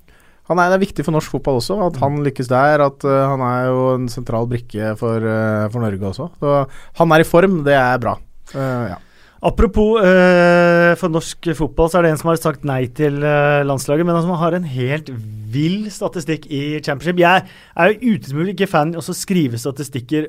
[0.49, 2.87] han er, det er viktig for norsk fotball også, at han lykkes der.
[2.87, 5.27] At han er jo en sentral brikke for,
[5.71, 6.31] for Norge også.
[6.41, 6.57] Så
[7.03, 8.17] han er i form, det er bra.
[8.55, 8.99] Ja.
[9.39, 13.63] Apropos eh, for norsk fotball, så er det en som har sagt nei til eh,
[13.67, 15.13] landslaget, men som har en helt
[15.53, 17.23] vill statistikk i championship.
[17.23, 20.27] Jeg er jo utelukkende ikke fan av å skrive statistikker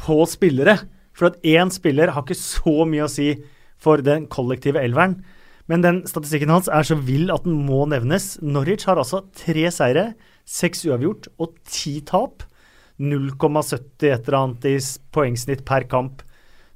[0.00, 0.80] på spillere,
[1.14, 3.36] for at én spiller har ikke så mye å si
[3.80, 5.20] for den kollektive elveren.
[5.70, 8.34] Men den statistikken hans er så vill at den må nevnes.
[8.42, 12.42] Norwich har altså tre seire, seks uavgjort og ti tap.
[13.00, 14.74] 0,70 et eller annet i
[15.14, 16.20] poengsnitt per kamp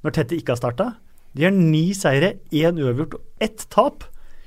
[0.01, 0.87] når Tette ikke har starta.
[1.35, 4.05] De har ni seire, én uavgjort og ett tap.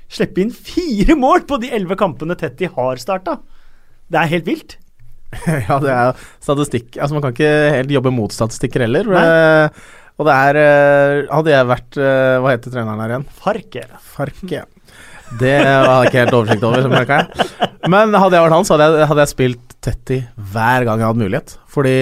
[0.09, 3.37] Slippe inn fire mål på de elleve kampene Tetty har starta.
[4.09, 4.77] Det er helt vilt.
[5.69, 9.05] ja, det er statistikk Altså, man kan ikke helt jobbe mot statistikker heller.
[9.13, 9.21] Nei.
[9.21, 13.27] Eh, og det er eh, Hadde jeg vært eh, Hva heter treneren her igjen?
[13.37, 13.85] Farke.
[14.15, 14.63] Farke.
[15.39, 17.49] Det har jeg ikke helt oversikt over, som merka jeg.
[17.85, 20.17] Men hadde jeg vært han, så hadde jeg, hadde jeg spilt Tetty
[20.49, 21.53] hver gang jeg hadde mulighet.
[21.69, 21.97] Fordi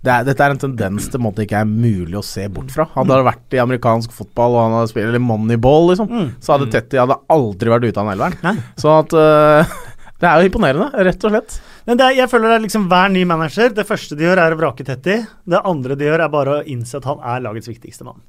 [0.00, 2.86] det er, dette er en tendens det måte ikke er mulig å se bort fra.
[2.94, 6.30] Hadde det vært i amerikansk fotball og han hadde spilt eller Moneyball, liksom, Mm.
[6.40, 8.62] så hadde Tetty hadde aldri vært ute av elveren.
[8.80, 9.74] Så at uh,
[10.20, 11.54] Det er jo imponerende, rett og slett.
[11.88, 13.70] Men det er, jeg føler det er liksom hver ny manager.
[13.72, 15.14] Det første de gjør, er å vrake Tetty.
[15.48, 18.20] Det andre de gjør, er bare å innse at han er lagets viktigste mann.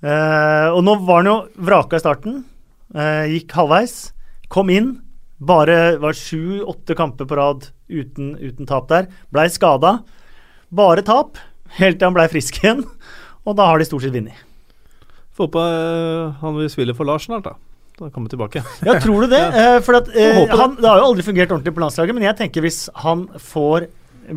[0.00, 1.36] Uh, og nå var han jo
[1.68, 2.38] vraka i starten.
[2.96, 3.96] Uh, gikk halvveis.
[4.48, 4.94] Kom inn.
[5.38, 9.10] Bare var sju-åtte kamper på rad uten, uten tap der.
[9.32, 9.98] Blei skada.
[10.74, 11.38] Bare tap.
[11.78, 12.84] Helt til han blei frisk igjen.
[13.48, 14.36] Og da har de stort sett vunnet.
[15.38, 17.54] Får håpe eh, han vil spille for Lars snart, da.
[17.98, 18.62] Da kommer tilbake.
[18.86, 19.40] Ja, tror du det?
[19.54, 19.78] ja.
[19.84, 22.64] for at, eh, han, det har jo aldri fungert ordentlig på landslaget, men jeg tenker
[22.66, 23.88] hvis han får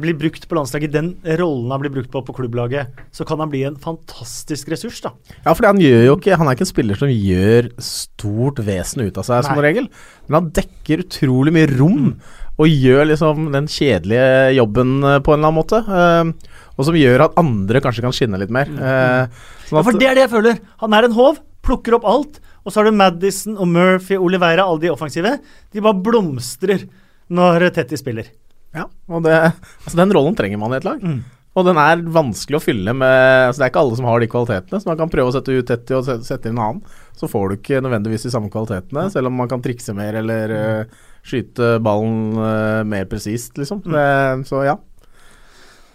[0.01, 3.51] bli brukt på landslaget, den rollen han blir brukt på på klubblaget, så kan han
[3.51, 5.11] bli en fantastisk ressurs, da.
[5.43, 9.03] Ja, for han gjør jo ikke Han er ikke en spiller som gjør stort vesen
[9.03, 9.65] ut av seg, som Nei.
[9.67, 9.89] regel.
[10.29, 12.13] Men han dekker utrolig mye rom,
[12.61, 15.81] og gjør liksom den kjedelige jobben eh, på en eller annen måte.
[15.81, 18.69] eh, og som gjør at andre kanskje kan skinne litt mer.
[18.69, 19.25] eh,
[19.67, 20.61] sånn Ja, for det er det jeg føler.
[20.83, 24.29] Han er en håv, plukker opp alt, og så har du Madison og Murphy, og
[24.29, 25.35] Oliveira, alle de offensive.
[25.73, 26.87] De bare blomstrer
[27.31, 28.29] når Tetti spiller.
[28.75, 29.35] Ja, og det,
[29.83, 31.01] altså den rollen trenger man i et lag.
[31.03, 31.21] Mm.
[31.51, 34.29] Og den er vanskelig å fylle med altså Det er ikke alle som har de
[34.31, 36.99] kvalitetene, så man kan prøve å sette ut Tetty og sette inn en annen.
[37.19, 40.53] Så får du ikke nødvendigvis de samme kvalitetene, selv om man kan trikse mer eller
[40.55, 43.81] eh, skyte ballen eh, mer presist, liksom.
[43.85, 44.77] Det, så ja.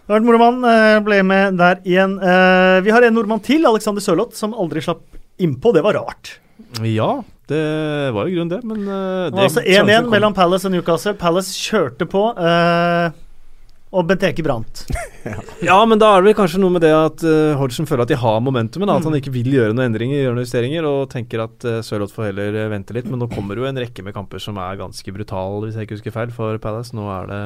[0.07, 0.61] Det har vært moro mann.
[0.71, 2.19] eh, Ble med der igjen.
[2.23, 5.03] Eh, Vi har en nordmann til, Alexander Sørloth, som aldri slapp
[5.43, 5.73] innpå.
[5.75, 6.37] Det var rart.
[6.83, 7.63] Ja, det
[8.15, 11.15] var jo grunn det, men eh, Det var altså 1-1 mellom Palace og Newcastle.
[11.19, 13.11] Palace kjørte på, eh,
[13.97, 14.85] og Benteke brant.
[15.65, 18.11] Ja, men da er det vel kanskje noe med det at uh, Hodgson føler at
[18.13, 18.87] de har momentumet.
[18.87, 21.81] da, At han ikke vil gjøre noen endringer, gjøre noen justeringer, og tenker at uh,
[21.83, 23.09] Sørloth får heller eh, vente litt.
[23.11, 25.99] Men nå kommer jo en rekke med kamper som er ganske brutale, hvis jeg ikke
[25.99, 26.95] husker feil, for Palace.
[26.95, 27.41] Nå er det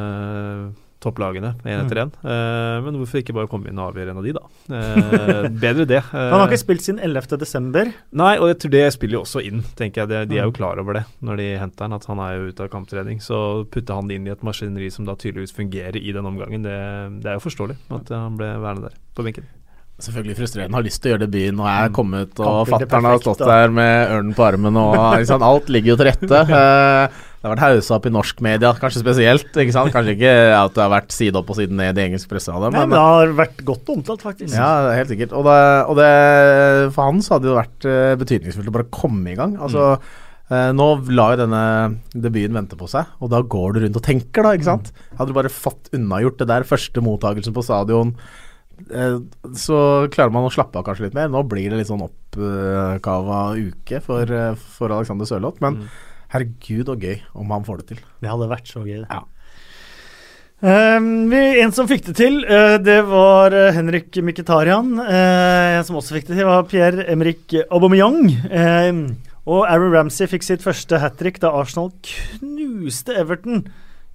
[1.01, 2.13] topplagene én etter én.
[2.23, 4.43] Uh, men hvorfor ikke bare komme inn og avgjøre en av de, da?
[4.69, 6.03] Uh, bedre det.
[6.11, 7.39] Uh, Han har ikke spilt siden 11.
[7.41, 7.93] desember.
[8.21, 10.13] Nei, og jeg tror det spiller jo også inn, tenker jeg.
[10.13, 12.51] De, de er jo klar over det når de henter han, at han er jo
[12.51, 13.23] ute av kamptrening.
[13.25, 13.41] Så
[13.73, 16.77] putte han inn i et maskineri som da tydeligvis fungerer i den omgangen, det,
[17.25, 19.49] det er jo forståelig at han ble værende der på benken.
[20.05, 20.79] Selvfølgelig frustrerende.
[20.79, 24.15] Har lyst til å gjøre debuten og er kommet, og fatter'n har stått der med
[24.17, 25.45] ørnen på armen og liksom.
[25.45, 26.45] Alt ligger jo til rette.
[26.47, 29.55] Eh, det har vært haussa opp i norsk media, kanskje spesielt.
[29.63, 29.93] Ikke sant?
[29.95, 32.67] Kanskje ikke at det har vært side opp og side ned i engelsk presse av
[32.67, 34.53] det, Nei, men det har vært godt omtalt, faktisk.
[34.53, 35.33] Ja, helt sikkert.
[35.33, 36.11] Og det, og det,
[36.93, 39.57] for han så hadde det jo vært eh, betydningsfullt å bare komme i gang.
[39.57, 39.87] Altså,
[40.53, 41.65] eh, nå la jo denne
[42.13, 44.93] debuten vente på seg, og da går du rundt og tenker, da, ikke sant.
[45.17, 48.13] Hadde du bare fått unnagjort det der, første mottagelsen på stadion,
[48.89, 49.81] så
[50.13, 51.31] klarer man å slappe av kanskje litt mer.
[51.33, 55.85] Nå blir det litt sånn oppkava uke for, eh, for Alexander Sørloth, men
[56.31, 58.03] herregud og gøy om han får det til.
[58.23, 59.05] Det hadde vært så gøy.
[59.09, 59.25] Ja.
[60.61, 64.93] Um, vi, en som fikk det til, uh, det var eh, Henrik Mkhitaryan.
[65.01, 68.29] Uh, en som også fikk det til, var Pierre-Emerick Aubameyang.
[68.53, 69.17] Uh,
[69.49, 73.65] og Aaron Ramsey fikk sitt første hat trick da Arsenal knuste Everton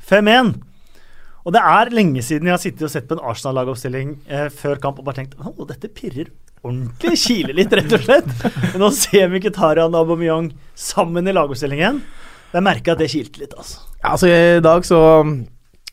[0.05, 0.53] 5-1.
[1.45, 4.79] Og det er lenge siden jeg har sittet og sett på en Arsenal-lagoppstilling eh, før
[4.81, 6.31] kamp og bare tenkt at dette pirrer
[6.65, 7.19] ordentlig.
[7.21, 8.31] Kiler litt, rett og slett.
[8.71, 12.01] Men nå ser vi Mkhitaryan og Aubameyang sammen i lagoppstillingen.
[12.55, 13.83] Jeg merker at det kilte litt, altså.
[13.99, 14.99] Ja, altså I dag så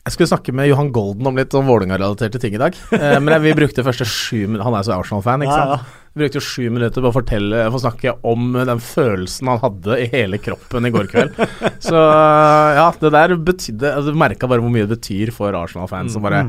[0.03, 2.75] Jeg skulle snakke med Johan Golden om litt sånn Vålerenga-relaterte ting i dag.
[2.97, 5.99] Eh, men vi brukte første sju minutter Han er så Arsenal-fan, ikke Ja, sant.
[6.13, 9.61] Vi brukte jo sju minutter på å fortelle For å snakke om den følelsen han
[9.63, 11.39] hadde i hele kroppen i går kveld.
[11.87, 16.19] Så ja, det der betydde altså, Du merka bare hvor mye det betyr for Arsenal-fans
[16.19, 16.43] å bare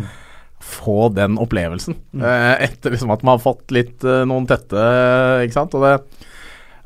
[0.64, 1.98] få den opplevelsen.
[2.24, 4.80] Eh, etter liksom at man har fått litt eh, noen tette,
[5.44, 5.74] ikke sant.
[5.76, 5.98] Og det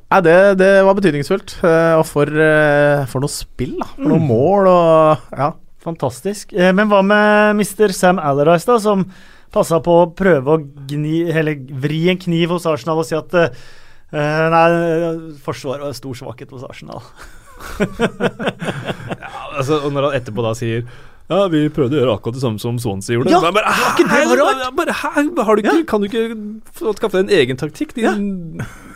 [0.08, 1.58] Nei, det, det var betydningsfullt.
[1.68, 3.88] Eh, og for, eh, for noe spill, da.
[3.96, 5.50] For noen mål og Ja.
[5.88, 6.54] Fantastisk.
[6.54, 7.94] Eh, Men hva med Mr.
[7.96, 9.06] Sam Allardyce, da, som
[9.54, 13.34] passa på å prøve å gni, eller vri en kniv hos Arsenal og si at
[13.40, 13.52] eh,
[14.12, 17.04] eh, Nei, forsvaret var stor svakhet hos Arsenal.
[19.58, 20.84] Altså, og når han etterpå da sier
[21.28, 23.32] ja, vi prøvde å gjøre akkurat det samme som Swansea gjorde.
[23.34, 24.62] Ja, Men bare, var ikke det rart?
[24.64, 25.24] Ja, Bare, hæ?
[25.44, 28.62] Har du ikke, Kan du ikke skaffe deg en egen taktikk, din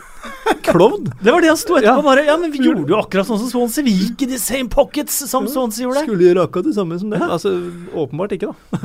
[0.66, 1.12] klovn?
[1.20, 2.00] Det var det han sto etterpå.
[2.00, 2.02] Ja.
[2.02, 3.84] bare, ja, men vi gjorde jo akkurat sånn som Swansea.
[3.86, 6.04] Vi gikk i the same pockets som Swansea gjorde.
[6.06, 7.20] Skulle gjøre akkurat det samme som det.
[7.22, 7.52] Altså,
[7.94, 8.80] åpenbart ikke, da.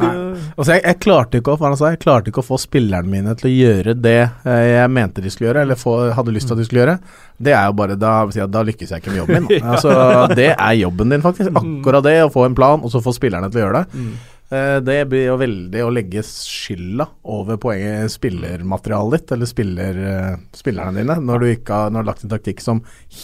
[0.57, 3.49] Altså, jeg, jeg klarte ikke å altså, jeg klarte ikke å få spillerne mine til
[3.49, 6.61] å gjøre det eh, jeg mente de skulle gjøre, eller få, hadde lyst til at
[6.61, 6.97] de skulle gjøre.
[7.37, 8.13] Det er jo bare Da,
[8.49, 9.67] da lykkes jeg ikke med jobben min.
[9.77, 9.91] Altså,
[10.37, 11.53] det er jobben din, faktisk.
[11.57, 14.01] Akkurat det, å få en plan, og så få spillerne til å gjøre det.
[14.49, 20.37] Eh, Det blir jo veldig å legge skylda over poenget spillermaterialet ditt, eller spiller, eh,
[20.55, 22.81] spillerne dine, når du ikke har, når du har lagt en taktikk som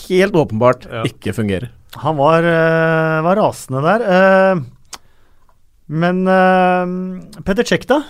[0.10, 1.04] helt åpenbart Ja.
[1.08, 1.70] ikke fungerer.
[2.04, 4.02] Han var, eh, var rasende der.
[4.04, 4.62] eh,
[5.88, 6.26] men
[7.46, 8.02] Petter Cech, da?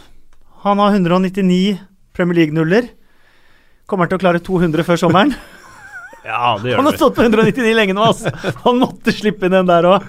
[0.64, 1.80] Han har 199
[2.14, 2.90] Premier League-nuller.
[3.88, 5.36] Kommer han til å klare 200 før sommeren?
[6.26, 8.32] Ja, det Han har stått på 199 lenge nå, altså.
[8.64, 10.06] Han måtte slippe inn den der òg.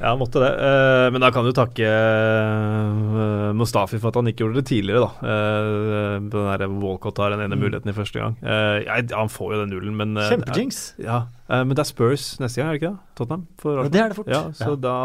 [0.00, 0.48] Ja, måtte det.
[0.56, 5.02] Eh, men da kan du takke eh, Mustafi for at han ikke gjorde det tidligere,
[5.04, 5.10] da.
[5.28, 7.64] Eh, den der Walcott har den ene Mm.
[7.66, 8.36] muligheten i første gang.
[8.40, 10.94] Han får jo den nullen, men Kjempejinks!
[10.98, 13.14] Ja, eh, men det er Spurs neste gang, er det ikke det?
[13.18, 13.42] Tottenham?
[13.60, 14.30] For Ja, det er det fort.
[14.30, 14.76] Ja, så Ja.
[14.80, 14.96] da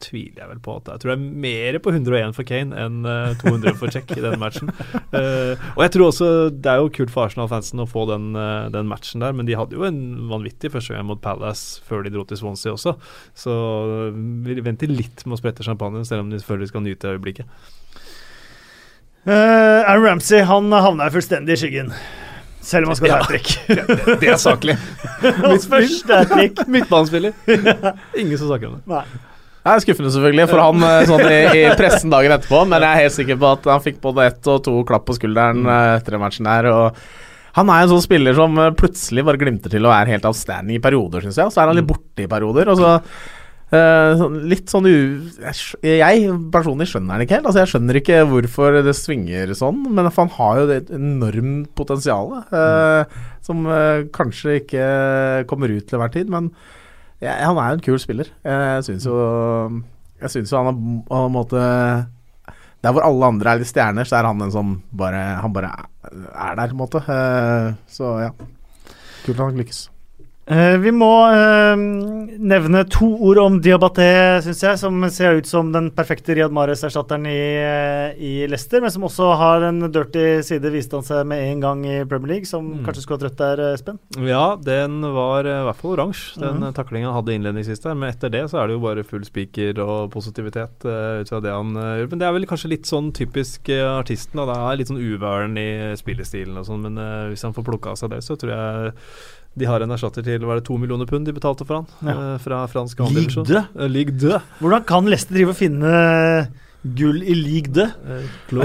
[0.00, 3.04] tviler jeg vel på at Jeg tror det er mer på 101 for Kane enn
[3.04, 4.70] eh, 200 for Check i den matchen.
[5.12, 8.70] Uh, og jeg tror også det er jo kult for Arsenal-fansen å få den, eh,
[8.72, 12.14] den matchen der, men de hadde jo en vanvittig første gang mot Palace før de
[12.14, 12.96] dro til Swansea også,
[13.36, 13.52] så
[14.46, 17.46] vi venter litt med å sprette champagnen, selv om de selvfølgelig skal nyte øyeblikket.
[19.28, 21.90] Uh, Aaron Ramsey han havna fullstendig i skyggen.
[22.60, 23.22] Selv om han skal ta Ja.
[23.24, 24.20] et trekk.
[24.20, 24.76] Det er saklig.
[25.46, 26.60] Hans første trick.
[26.74, 27.32] Midtbanespiller.
[28.20, 28.82] Ingen som snakker om det.
[28.92, 29.04] Nei.
[29.60, 32.88] Det er skuffende selvfølgelig for han eh, sånn i, i pressen dagen etterpå, men jeg
[32.96, 35.88] er helt sikker på at han fikk både ett og to klapp på skulderen eh,
[35.98, 36.68] etter den matchen der.
[36.72, 36.96] og
[37.58, 40.78] han er en sånn spiller som eh, plutselig bare glimter til og er helt outstanding
[40.78, 41.50] i perioder, syns jeg.
[41.50, 42.70] Og så er han litt borte i perioder.
[42.72, 42.94] Og så
[43.72, 44.96] eh, sånn- Litt sånn u...
[45.82, 47.46] Jeg, personlig skjønner han ikke helt.
[47.50, 52.32] Altså Jeg skjønner ikke hvorfor det svinger sånn, men han har jo det enormt potensial
[52.50, 53.06] Mm.
[53.46, 56.28] som eh, kanskje ikke kommer ut til enhver tid.
[56.30, 56.50] Men
[57.20, 58.28] ja, han er jo en kul spiller.
[58.44, 59.16] Jeg syns jo
[60.20, 60.76] Jeg syns jo han har
[61.08, 61.60] på en måte
[62.82, 65.70] Der hvor alle andre er litt stjerner, så er han en som bare Han bare
[65.70, 67.02] er der, på en måte.
[67.04, 68.30] Eh, Så ja.
[69.26, 69.88] Kult at han lykkes.
[70.50, 71.78] Eh, vi må eh,
[72.42, 77.28] nevne to ord om Diabaté, syns jeg, som ser ut som den perfekte Riyad Mahrez-erstatteren
[77.30, 81.44] i, eh, i Leicester, men som også har en dirty side, viste han seg med
[81.44, 82.82] en gang i Premier League, som Mm.
[82.86, 84.00] kanskje skulle ha trøtt der, Espen.
[84.26, 86.74] Ja, den var i hvert fall oransje, den mm.
[86.74, 87.94] taklinga han hadde innledningsvis der.
[87.94, 91.40] Men etter det så er det jo bare full spiker og positivitet uh, ut fra
[91.44, 92.06] det han gjør.
[92.06, 94.40] Uh, Men det er vel kanskje litt sånn typisk uh, artisten.
[94.40, 94.50] Da.
[94.50, 98.00] Det er litt sånn uvøren i spillestilen og sånn, men hvis han får plukka av
[98.00, 98.94] seg det, så tror jeg
[99.58, 102.34] de har en erstatter til var det to millioner pund de betalte for han Ja.
[102.34, 103.62] eh, fra fransk Ligue de.
[103.90, 104.40] Ligue 2.
[104.60, 105.94] Hvordan kan Leicester drive og finne
[106.96, 107.88] gull i league 2?
[108.06, 108.22] Uh,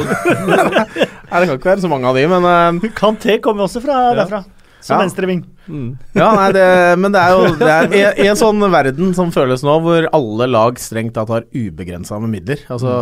[1.32, 3.96] Nei, det kan ikke være så mange av de, men uh, Kanté kommer også fra
[4.14, 4.14] Ja.
[4.22, 4.44] derfra,
[4.80, 5.02] som Ja.
[5.04, 5.42] venstreving.
[5.68, 5.98] mm.
[6.16, 9.32] Ja, nei, det, men det er jo det er, i, I en sånn verden som
[9.34, 12.94] føles nå, hvor alle lag strengt tatt har ubegrensa med midler, altså,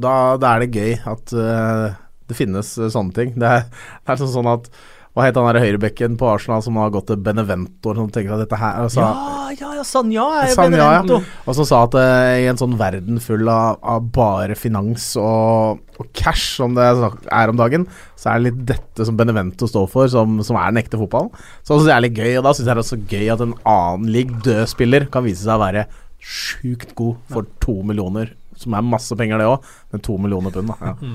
[0.00, 1.98] da, da er det gøy at uh,
[2.30, 3.32] det finnes eh, sånne ting.
[3.36, 3.64] Det er,
[4.06, 4.70] det er sånn, sånn at
[5.12, 8.46] Hva het han der høyrebekken på Arsenal som har gått til Benevento, som tenker at
[8.46, 10.78] dette her sa, Ja, ja, ja, Sanja er jo Benevento.
[10.80, 11.02] ja.
[11.02, 11.18] Benevento.
[11.44, 15.82] Og som sa at uh, i en sånn verden full av, av bare finans og,
[16.00, 16.86] og cash, som det
[17.28, 17.84] er om dagen,
[18.16, 21.28] så er det litt dette som Benevento står for, som, som er den ekte fotballen.
[21.60, 23.54] Så det er litt gøy, og da syns jeg det er så gøy at en
[23.68, 25.84] annen league død-spiller kan vise seg å være
[26.22, 28.32] sjukt god for to millioner.
[28.56, 30.92] Som er masse penger, det òg, men to millioner pund, da.
[30.92, 31.14] Ja.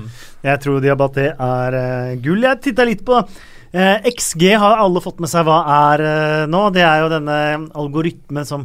[0.52, 2.44] Jeg tror Diabaté er uh, gull.
[2.44, 3.22] Jeg titta litt på
[3.72, 5.58] eh, XG har alle fått med seg hva
[5.92, 6.62] er eh, nå.
[6.74, 7.38] Det er jo denne
[7.78, 8.64] algoritmen som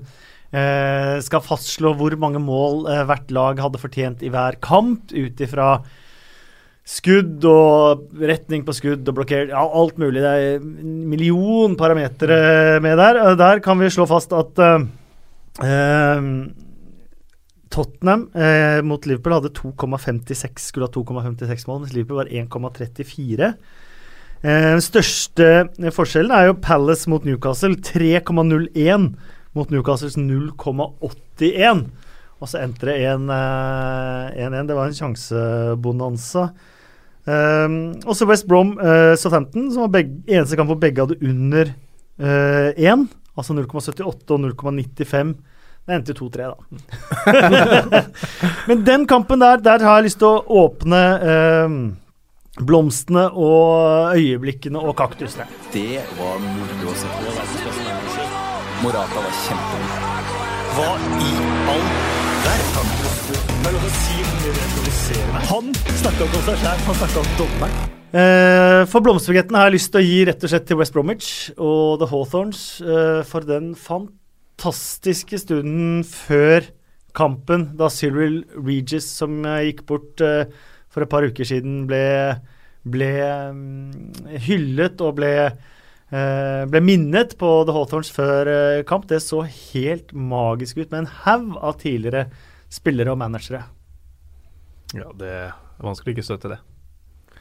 [0.53, 5.43] eh, skal fastslå hvor mange mål eh, hvert lag hadde fortjent i hver kamp, ut
[5.43, 5.75] ifra
[6.83, 10.19] skudd og retning på skudd og blokkert ja, Alt mulig.
[10.19, 13.21] Det er en million parametere med der.
[13.23, 14.83] Eh, Der kan vi slå fast at eh,
[15.63, 16.27] eh,
[17.73, 23.53] Tottenham eh, mot Liverpool hadde 2,56 skulle ha 2,56 mål, mens Liverpool var 1,34.
[24.43, 25.49] Eh, Den største
[25.95, 27.77] forskjellen er jo Palace mot Newcastle.
[27.79, 29.13] 3,01
[29.55, 31.85] mot Newcastles 0,81.
[32.43, 34.67] Og så endte det 1-1.
[34.67, 36.49] Det var en sjansebonanza.
[37.23, 41.69] Um, også West Brom uh, Southampton, som var begge, eneste kamp hvor begge hadde under
[42.19, 43.05] uh, 1.
[43.39, 45.31] Altså 0,78 og 0,95.
[45.83, 46.57] Det endte jo 2-3, da.
[48.67, 51.03] Men den kampen der, der har jeg lyst til å åpne
[51.63, 51.79] um,
[52.61, 55.47] blomstene og øyeblikkene og kaktusene.
[55.73, 57.37] Det var moro å se på.
[58.83, 59.97] Morata var kjempegod.
[60.73, 60.91] Hva
[61.23, 61.33] i
[61.73, 61.87] all
[62.43, 62.93] verden?
[63.63, 63.83] Er.
[65.49, 67.91] Han snakka ikke om seg sjæl, han snakka om dommeren.
[68.13, 71.29] Eh, for blomsterbuketten har jeg lyst til å gi rett og slett til West Bromwich
[71.55, 76.67] og The Hawthorns eh, for den fantastiske stunden før
[77.17, 80.45] kampen, da Cyril Regis, som gikk bort eh,
[80.93, 82.03] for et par uker siden, ble,
[82.85, 83.11] ble
[83.57, 85.33] mm, hyllet og ble
[86.13, 89.07] eh, ble minnet på The Hawthorns før eh, kamp.
[89.09, 92.27] Det så helt magisk ut, med en haug av tidligere
[92.73, 93.65] spillere og managere.
[94.93, 96.61] Ja, det er vanskelig å ikke støtte det.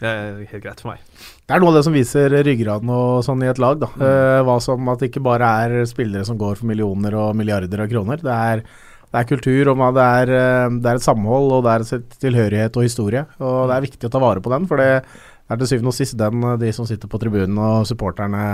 [0.02, 1.02] Det er helt greit for meg.
[1.46, 3.78] Det er noe av det som viser ryggraden og sånn i et lag.
[3.78, 3.90] da.
[3.94, 4.46] Mm.
[4.48, 7.90] hva som At det ikke bare er spillere som går for millioner og milliarder av
[7.92, 8.18] kroner.
[8.24, 8.64] Det er,
[9.12, 12.14] det er kultur, og det er, eh, det er et samhold, og det er et
[12.22, 13.26] tilhørighet og historie.
[13.44, 15.98] Og det er viktig å ta vare på den, for det er til syvende og
[15.98, 18.46] sist den eh, de som sitter på tribunen og supporterne,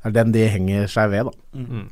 [0.00, 1.28] er den de henger seg ved.
[1.28, 1.60] da.
[1.60, 1.84] Mm.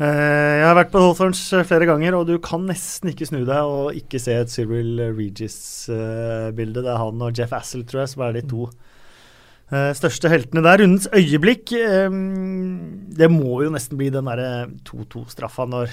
[0.00, 3.68] Eh, jeg har vært på Hawthorns flere ganger, og du kan nesten ikke snu deg
[3.68, 6.80] og ikke se et Cyril Regis-bilde.
[6.80, 8.70] det er han og Jeff Assel, tror jeg, som er de to
[9.98, 10.78] største heltene der.
[10.78, 11.72] Rundens øyeblikk
[13.18, 15.90] Det må jo nesten bli den derre 2-2-straffa når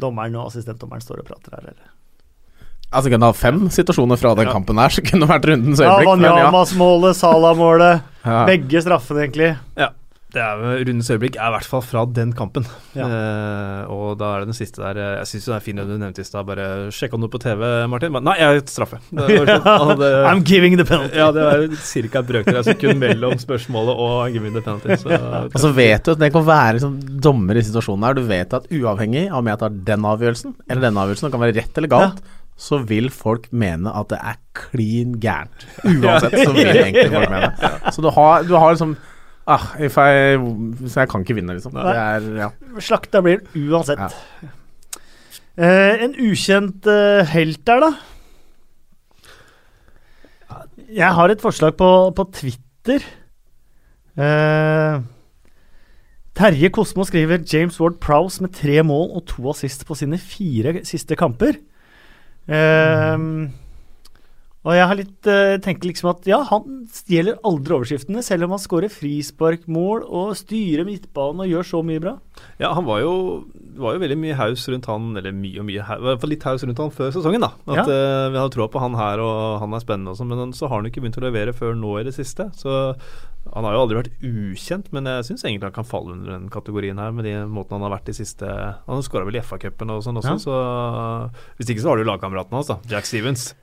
[0.00, 1.88] dommeren og assistentdommeren står og prater her, eller?
[2.90, 4.52] Altså Kunne ha fem situasjoner fra den Ja.
[4.52, 6.22] kampen her, så kunne det vært rundens Ja, øyeblikk.
[6.24, 6.32] ja.
[6.34, 8.02] Vanyamas-målet, Salah-målet.
[8.26, 8.44] Ja.
[8.46, 9.56] Begge straffene, egentlig.
[10.30, 12.66] Det er Rundens øyeblikk er i hvert fall fra den kampen.
[12.94, 13.06] Ja.
[13.06, 15.86] Uh, og da er det den siste der eh, Jeg syns det er fint det
[15.88, 16.46] du nevnte i stad.
[16.46, 18.12] Bare sjekka noe på TV, Martin.
[18.14, 19.00] Men, nei, jeg straffe.
[19.10, 21.18] Det sånn, hadde- I'm giving the penalty.
[21.18, 22.22] ja, det er ca.
[22.30, 24.94] brøkdel av sekund mellom spørsmålet og I'm giving the penalty.
[25.02, 25.10] Så,
[25.54, 28.18] Og så vet du at det kan være liksom, dommer i situasjonen her.
[28.20, 31.42] Du vet at uavhengig av om jeg tar den avgjørelsen eller den avgjørelsen, det kan
[31.48, 32.22] være rett eller galt,
[32.60, 35.62] så vil folk mene at det er klin gærent.
[35.88, 37.70] Uansett så vil egentlig folk mene det.
[37.96, 38.92] Så du har, du har liksom
[39.50, 40.38] ah, if I,
[40.86, 41.74] Så jeg kan ikke vinne, liksom.
[41.76, 42.48] Det er, ja.
[42.82, 44.00] Slakta blir den uansett.
[44.00, 44.54] Ja.
[45.60, 47.92] Eh, en ukjent eh, helt der, da?
[50.90, 53.04] Jeg har et forslag på, på Twitter.
[54.18, 55.00] Eh,
[56.40, 60.80] Terje Kosmo skriver James Ward Prowse med tre mål og to assist på sine fire
[60.88, 61.58] siste kamper.
[62.48, 63.18] Eh,
[64.64, 68.50] og jeg har litt uh, tenkt liksom at ja, han stjeler aldri overskriftene, selv om
[68.56, 72.12] han skårer frisparkmål og styrer midtbanen og gjør så mye bra.
[72.60, 73.14] Ja, han var jo,
[73.80, 76.32] var jo veldig mye haus rundt han, eller mye og mye, haus, i hvert fall
[76.34, 77.40] litt haus rundt han før sesongen.
[77.46, 77.52] da.
[77.72, 77.86] At Ja.
[77.88, 80.68] uh, Vi hadde troa på han her, og han er spennende, og sånn, men så
[80.68, 82.50] har han ikke begynt å levere før nå i det siste.
[82.56, 82.76] Så
[83.54, 86.50] Han har jo aldri vært ukjent, men jeg syns egentlig han kan falle under den
[86.52, 89.88] kategorien her, med de måten han har vært de siste Han skåra vel i FA-cupen
[89.90, 90.44] og sånn også, Ja.
[90.44, 92.76] så Hvis ikke så har du jo lagkameraten hans, da.
[92.86, 93.54] Jack Stevens.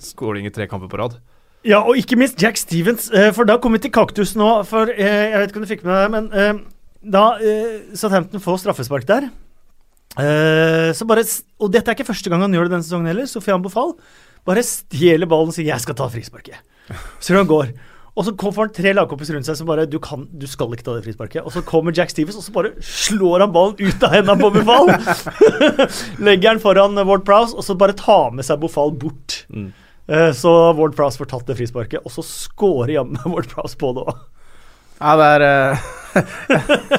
[0.00, 1.18] Skåring i tre kamper på rad.
[1.64, 4.48] Ja, og ikke minst Jack Stevens, eh, for da kommer vi til kaktus nå.
[4.66, 6.58] For eh, jeg vet ikke om du fikk med deg men eh,
[7.02, 7.24] da
[7.98, 9.30] Southampton får straffespark der
[10.12, 11.22] så bare,
[11.58, 13.24] Og dette er ikke første gang han gjør det denne sesongen heller.
[13.24, 13.94] Sofian Bofal
[14.44, 16.60] bare stjeler ballen og sier 'jeg skal ta frisparket'.
[17.20, 17.72] Så han går.
[18.14, 20.68] Og så kom- får han tre lagkompiser rundt seg som bare du, kan, 'Du skal
[20.68, 21.46] ikke ta det frisparket'.
[21.46, 24.52] Og så kommer Jack Stevens, og så bare slår han ballen ut av hendene på
[24.52, 24.88] Bofal.
[26.26, 29.41] Legger den foran Ward Prowse, og så bare tar med seg Bofal bort.
[29.52, 29.70] Mm.
[30.12, 33.94] Eh, Så Ward Prowse får tatt det frisparket, og så scorer jammen Ward Prowse på
[33.96, 34.22] det òg.
[35.02, 35.86] Ja, det er, eh,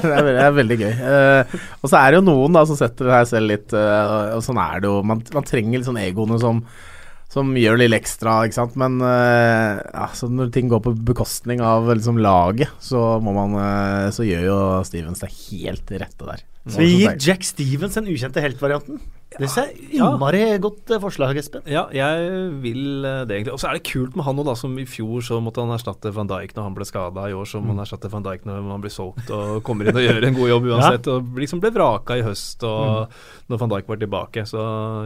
[0.02, 0.96] det, er veldig, det er veldig gøy.
[1.00, 4.42] Uh, og så er det jo noen da som setter seg selv litt uh, Og
[4.44, 4.98] sånn er det jo.
[5.06, 6.60] Man, man trenger litt sånn egoene som,
[7.32, 8.76] som gjør litt ekstra, ikke sant.
[8.80, 13.56] Men uh, ja, så når ting går på bekostning av liksom laget, så må man
[13.62, 14.58] eh, Så gjør jo
[14.90, 16.44] Stevens det helt rette der.
[16.66, 19.00] Så vi gir Jack Stevens den ukjente helt-varianten.
[19.38, 20.10] Det er Ja.
[20.14, 21.62] innmari godt eh, forslag, Espen.
[21.66, 23.54] Ja, jeg vil eh, det egentlig.
[23.54, 24.54] Og så er det kult med han òg, da.
[24.58, 27.28] Som i fjor så måtte han erstatte van Dijk når han ble skada.
[27.28, 29.98] I år så må han erstatte van Dijk når han blir solgt og kommer inn
[29.98, 31.10] og gjør en god jobb uansett.
[31.12, 33.10] Og liksom ble vraka i høst og
[33.50, 34.46] når van Dijk var tilbake.
[34.48, 34.60] Så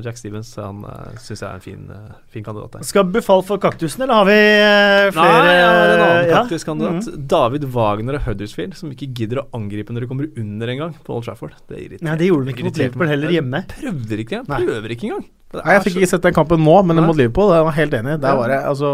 [0.05, 2.87] Jack Stevens han uh, syns jeg er en fin, eh, fin kandidat der.
[2.87, 5.41] Skal Befal for kaktusen, eller har vi eh, flere?
[5.43, 6.43] Nei, har en annen ja?
[6.79, 7.27] Mm.
[7.31, 11.17] David Wagner og Huddersfield, som ikke gidder å angripe når de kommer under engang på
[11.17, 11.57] Old Trafford.
[11.71, 13.63] Det irriterer Nei, det gjorde de ikke mot Liverpool heller hjemme.
[13.73, 14.61] Prøvde ikke, Nei.
[14.65, 15.25] prøver ikke engang.
[15.59, 17.07] Nei, jeg fikk ikke sett den kampen nå, men Nei.
[17.09, 18.19] mot Liverpool, jeg var helt enig.
[18.21, 18.91] Der var det, altså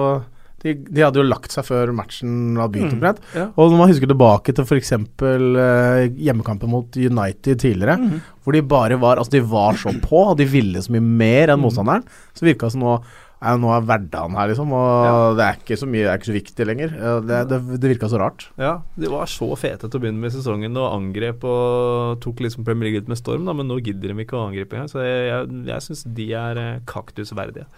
[0.64, 2.94] de, de hadde jo lagt seg før matchen hadde begynt.
[2.94, 2.96] Mm.
[2.96, 3.18] omtrent.
[3.36, 3.42] Ja.
[3.60, 4.92] Og når man husker tilbake til f.eks.
[5.20, 8.14] Uh, hjemmekampen mot United tidligere, mm.
[8.44, 11.52] hvor de bare var Altså, de var så på, og de ville så mye mer
[11.52, 11.66] enn Mhm.
[11.66, 12.06] motstanderen.
[12.32, 12.96] Så virka det som nå
[13.44, 16.30] ja, nå er hverdagen her, liksom, og det er ikke så mye, det er ikke
[16.30, 16.94] så viktig lenger.
[17.28, 18.46] Det, det, det virka så rart.
[18.60, 22.66] Ja, de var så fete til å begynne med sesongen og angrep og tok liksom
[22.66, 24.90] Premier League ut med storm, da, men nå gidder de ikke å angripe engang.
[24.90, 27.68] Så jeg, jeg, jeg syns de er eh, kaktusverdige,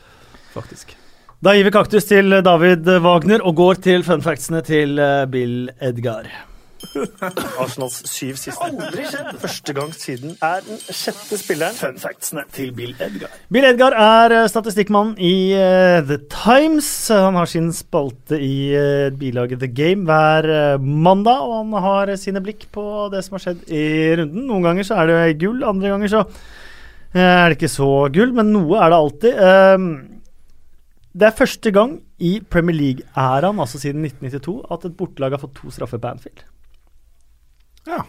[0.54, 0.96] faktisk.
[1.44, 6.30] Da gir vi kaktus til David Wagner og går til funfactsene til eh, Bill Edgar.
[7.62, 8.70] Arsenals syv siste.
[8.70, 9.32] Aldri skjedd!
[9.42, 11.76] Første gang siden er den sjette spilleren.
[11.76, 13.34] Funfactsene til Bill Edgar.
[13.52, 16.90] Bill Edgar er eh, statistikkmann i eh, The Times.
[17.12, 22.12] Han har sin spalte i uh, bilaget The Game hver eh, mandag, og han har
[22.12, 23.84] eh, sine blikk på det som har skjedd i
[24.20, 24.46] runden.
[24.48, 28.34] Noen ganger så er det gull, andre ganger så eh, er det ikke så gull,
[28.36, 29.40] men noe er det alltid.
[31.16, 35.56] Det er første gang i Premier League-æraen, altså siden 1992, at et bortelag har fått
[35.56, 36.44] to straffer på Anfield.
[37.86, 38.02] Ja.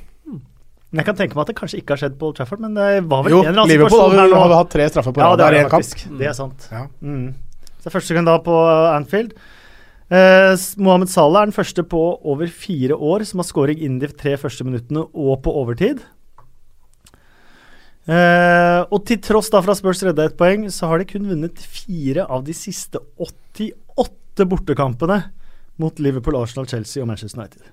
[0.87, 2.73] Men jeg kan tenke meg at det kanskje ikke har skjedd på Old Trafford, men
[2.77, 4.55] det var vel Jo, en eller annen Liverpool situasjon vel- nå.
[4.55, 5.83] hatt tre straffer på Ja, rad det det kamp.
[5.83, 6.17] faktisk.
[6.17, 6.67] Det er sant.
[6.71, 6.87] Ja.
[7.03, 7.33] Mm.
[7.67, 8.55] Så det er første gang da på
[8.95, 9.33] Anfield.
[10.09, 14.07] Eh, Mohammed Salah er den første på over fire år som har scoring innen de
[14.07, 15.99] tre første minuttene og på overtid.
[18.07, 21.27] Eh, og til tross da for at Spurs redda et poeng, så har de kun
[21.27, 25.25] vunnet fire av de siste 88 bortekampene
[25.77, 27.67] mot Liverpool, Arsenal, Chelsea og Manchester United.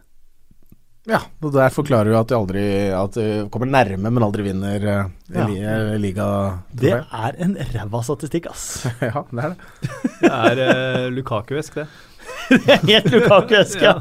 [1.05, 2.63] Ja, og der forklarer du at de aldri
[2.97, 5.45] At de kommer nærme, men aldri vinner uh, Ja.
[5.49, 6.27] li, eh, liga.
[6.73, 8.87] Det er en ræva statistikk, ass.
[9.05, 9.93] ja, det er det.
[10.23, 11.87] Det er uh, Lukaku-esk, det.
[12.65, 13.95] Det er helt Lukaku-esk, ja.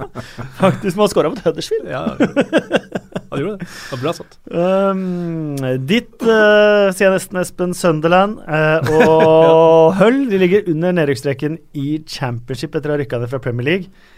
[0.60, 1.90] Faktisk, man scora mot Huddersfield.
[1.92, 3.68] Ja, han gjorde det.
[3.68, 4.40] Det var bra satt.
[4.48, 11.60] Um, ditt, uh, sier jeg nesten Espen, Sunderland uh, og Hull de ligger under nedrykksstreken
[11.76, 14.12] i championship etter å ha rykka ned fra Premier League.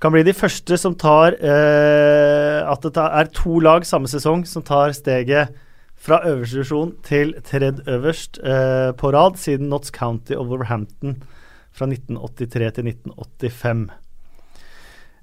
[0.00, 4.64] Kan bli de første som tar eh, At det er to lag samme sesong som
[4.64, 5.52] tar steget
[6.00, 11.18] fra øverste divisjon til tredje øverst eh, på rad siden Notts County og Wolverhampton
[11.72, 13.90] fra 1983 til 1985.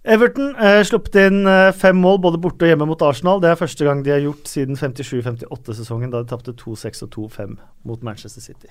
[0.05, 3.41] Everton eh, sluppet inn eh, fem mål både borte og hjemme mot Arsenal.
[3.41, 7.57] Det er første gang de har gjort siden 57-58-sesongen, da de tapte 2-6 og 2-5
[7.83, 8.69] mot Manchester City.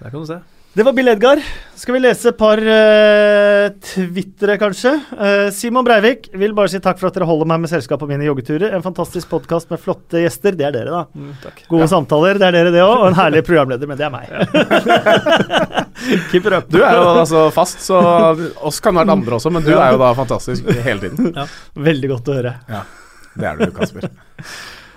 [0.00, 0.40] Der kan du se.
[0.76, 1.40] Det var Bill Edgar.
[1.74, 4.90] Skal vi lese et par uh, twittere, kanskje?
[5.16, 8.08] Uh, Simon Breivik vil bare si takk for at dere holder meg med selskap på
[8.10, 8.74] mine joggeturer.
[8.76, 10.52] En fantastisk podkast med flotte gjester.
[10.52, 11.00] Det er dere, da.
[11.16, 12.92] Mm, Gode Gode samtaler, det er dere, det òg.
[12.92, 14.28] Og en herlig programleder, men det er meg.
[16.34, 16.68] Keep it up.
[16.68, 18.02] Du er jo altså fast, så
[18.60, 21.32] oss kan være andre også, men du er jo da fantastisk hele tiden.
[21.88, 22.58] Veldig godt å høre.
[23.32, 24.12] Det er du, Kasper.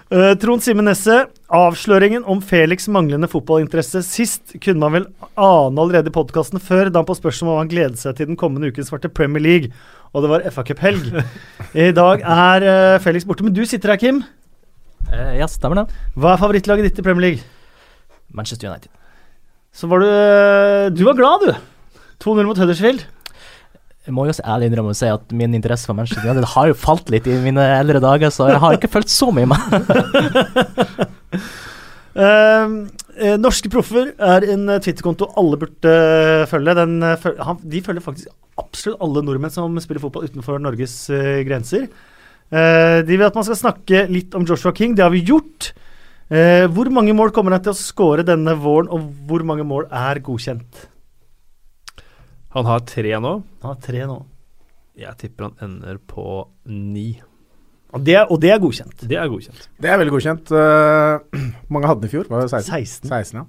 [0.09, 5.03] Eh, Trond Simen Nesse, avsløringen om Felix manglende fotballinteresse sist kunne man vel
[5.37, 8.39] ane allerede i podkasten før, da han på spørsmål om han gledet seg til den
[8.39, 9.69] kommende uken svarte Premier League,
[10.09, 11.11] og det var FA Cup-helg.
[11.85, 14.23] I dag er uh, Felix borte, men du sitter her, Kim.
[15.11, 16.01] Uh, ja, stemmer det.
[16.17, 17.45] Hva er favorittlaget ditt i Premier League?
[18.33, 18.89] Manchester United.
[19.69, 20.09] Så var du
[20.97, 21.53] Du var glad, du.
[22.25, 23.05] 2-0 mot Huddersfield.
[24.07, 26.69] Jeg må jo også ærlig innrømme å si at min interesse for Manchester United har
[26.69, 29.59] jo falt litt i mine eldre dager, så jeg har ikke fulgt så mye med.
[32.19, 32.71] Eh,
[33.21, 36.73] eh, norske proffer er en eh, Twitter-konto alle burde eh, følge.
[36.75, 36.97] Den,
[37.45, 41.85] han, de følger faktisk absolutt alle nordmenn som spiller fotball utenfor Norges uh, grenser.
[42.51, 44.97] Uh, de vil at man skal snakke litt om Joshua King.
[44.97, 45.71] Det har vi gjort.
[46.29, 50.19] Hvor mange mål kommer han til å skåre denne våren, og hvor mange mål er
[50.21, 50.83] godkjent?
[52.55, 53.33] Han har tre nå.
[53.61, 54.19] Han har tre nå.
[54.99, 56.23] Jeg tipper han ender på
[56.67, 57.11] ni.
[57.93, 59.05] Og det, er- og det er godkjent.
[59.09, 59.69] Det er godkjent.
[59.81, 60.51] Det er veldig godkjent.
[60.53, 61.39] Uh,
[61.73, 62.27] mange hadde den i fjor?
[62.29, 63.09] Var det 16?
[63.09, 63.09] 16.
[63.09, 63.45] 16 ja.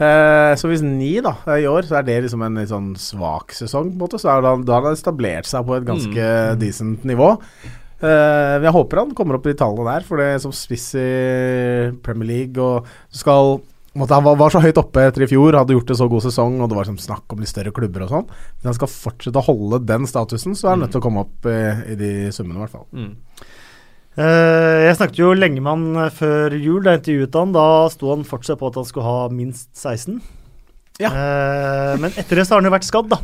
[0.00, 3.54] Uh, så hvis ni da i år, så er det liksom en litt sånn svak
[3.54, 4.22] sesong, på en måte.
[4.22, 6.30] Så er det, da har han etablert seg på et ganske
[6.62, 7.34] decent nivå.
[8.00, 11.08] Uh, jeg håper han kommer opp i de tallene der, for det som spiss i
[12.06, 15.56] Premier League og skal en måte, Han var, var så høyt oppe etter i fjor,
[15.58, 18.04] hadde gjort en så god sesong, og det var liksom snakk om litt større klubber
[18.06, 18.28] og sånn.
[18.60, 21.24] Hvis han skal fortsette å holde den statusen, så er han nødt til å komme
[21.24, 21.56] opp i,
[21.90, 22.86] i de summene, i hvert fall.
[22.94, 23.16] Mm.
[24.20, 27.52] Eh, jeg snakket jo lenge med han eh, før jul da jeg intervjuet han.
[27.56, 30.20] Da sto han fortsatt på at han skulle ha minst 16.
[31.00, 31.10] Ja.
[31.10, 33.20] Eh, men etter det så har han jo vært skadd, da.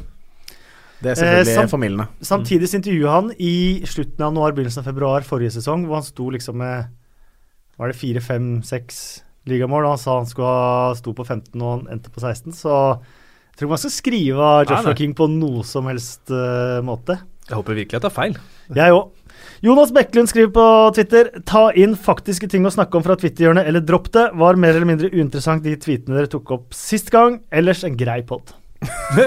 [0.96, 2.06] Det er selvfølgelig Eh, sam- formildende.
[2.24, 3.54] Samtidig så intervjuet han i
[3.86, 6.86] slutten av januar, begynnelsen av februar forrige sesong, hvor han sto liksom med
[7.76, 9.88] Var det fire, fem, seks ligamål?
[9.92, 12.54] Han sa han skulle ha sto på 15 og han endte på 16.
[12.56, 14.98] Så jeg tror ikke man skal skrive av Joshua nei.
[14.98, 17.20] King på noe som helst uh, måte.
[17.46, 18.36] Jeg håper virkelig jeg tar feil.
[18.74, 19.12] Jeg òg.
[19.64, 20.66] Jonas Bekkelund skriver på
[20.96, 24.28] Twitter Ta inn faktiske ting å snakke om fra Twitter-hjørnet, eller dropp det.
[24.36, 27.40] Var mer eller mindre uinteressant de tweetene dere tok opp sist gang.
[27.54, 28.52] Ellers en grei pod.
[29.16, 29.24] Det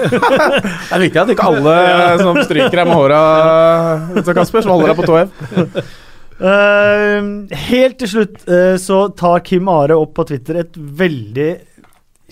[0.94, 1.74] er viktig at ikke alle
[2.20, 3.22] som stryker deg med håra,
[4.30, 5.90] Kasper, som holder deg på tå hev.
[6.40, 7.26] Eh,
[7.68, 11.50] helt til slutt uh, så tar Kim Are opp på Twitter et veldig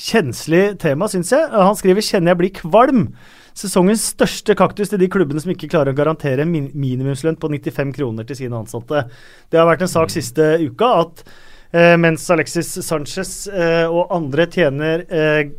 [0.01, 1.45] kjenslig tema, syns jeg.
[1.45, 3.13] Eh, Han skriver 'Kjenner jeg blir kvalm'.
[3.59, 7.51] Sesongens største kaktus til de klubbene som ikke klarer å garantere en min minimumslønn på
[7.51, 9.11] 95 kroner til sine ansatte.
[9.51, 11.25] Det har vært en sak siste uka at
[11.99, 13.49] mens Alexis Sanchez
[13.91, 15.03] og andre tjener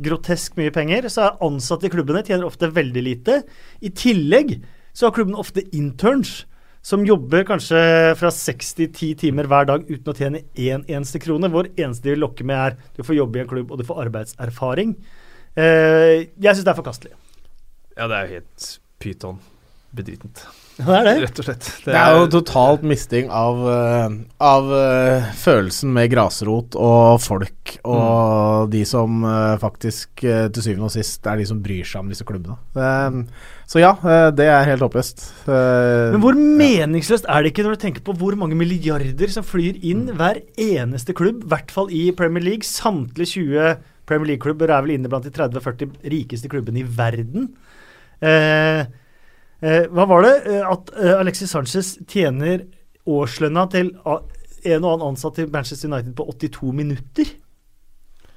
[0.02, 3.43] grotesk mye penger, så er ansatte i klubbene tjener ofte veldig lite.
[3.84, 6.45] I tillegg så har klubbene ofte interns
[6.86, 7.80] som jobber kanskje
[8.19, 11.49] fra 6 til 10 timer hver dag uten å tjene én eneste krone.
[11.51, 13.86] Hvor eneste de vil lokke med, er du får jobbe i en klubb og du
[13.88, 14.95] får arbeidserfaring.
[15.59, 17.13] Eh, jeg syns det er forkastelig.
[17.97, 18.69] Ja, det er jo helt
[19.03, 19.41] pyton.
[19.95, 20.45] Bedritent,
[20.80, 21.13] Det er det.
[21.25, 21.67] rett og slett.
[21.84, 24.15] Det er jo totalt misting av, eh,
[24.47, 30.93] av eh, følelsen med grasrot og folk, og de som eh, faktisk til syvende og
[30.95, 32.55] sist er de som bryr seg om disse klubbene.
[33.69, 33.91] Så ja,
[34.34, 35.21] det er helt håpløst.
[35.45, 39.77] Men hvor meningsløst er det ikke når du tenker på hvor mange milliarder som flyr
[39.86, 42.65] inn hver eneste klubb, i hvert fall i Premier League.
[42.65, 43.75] Samtlige 20
[44.09, 47.51] Premier League-klubber er vel inne blant de 30-40 rikeste klubbene i verden.
[48.25, 48.88] Eh,
[49.91, 50.34] hva var det?
[50.47, 52.64] Eh, At eh, Alexis Sanchez tjener
[53.10, 57.36] årslønna til en og annen ansatt i Manchester United på 82 minutter?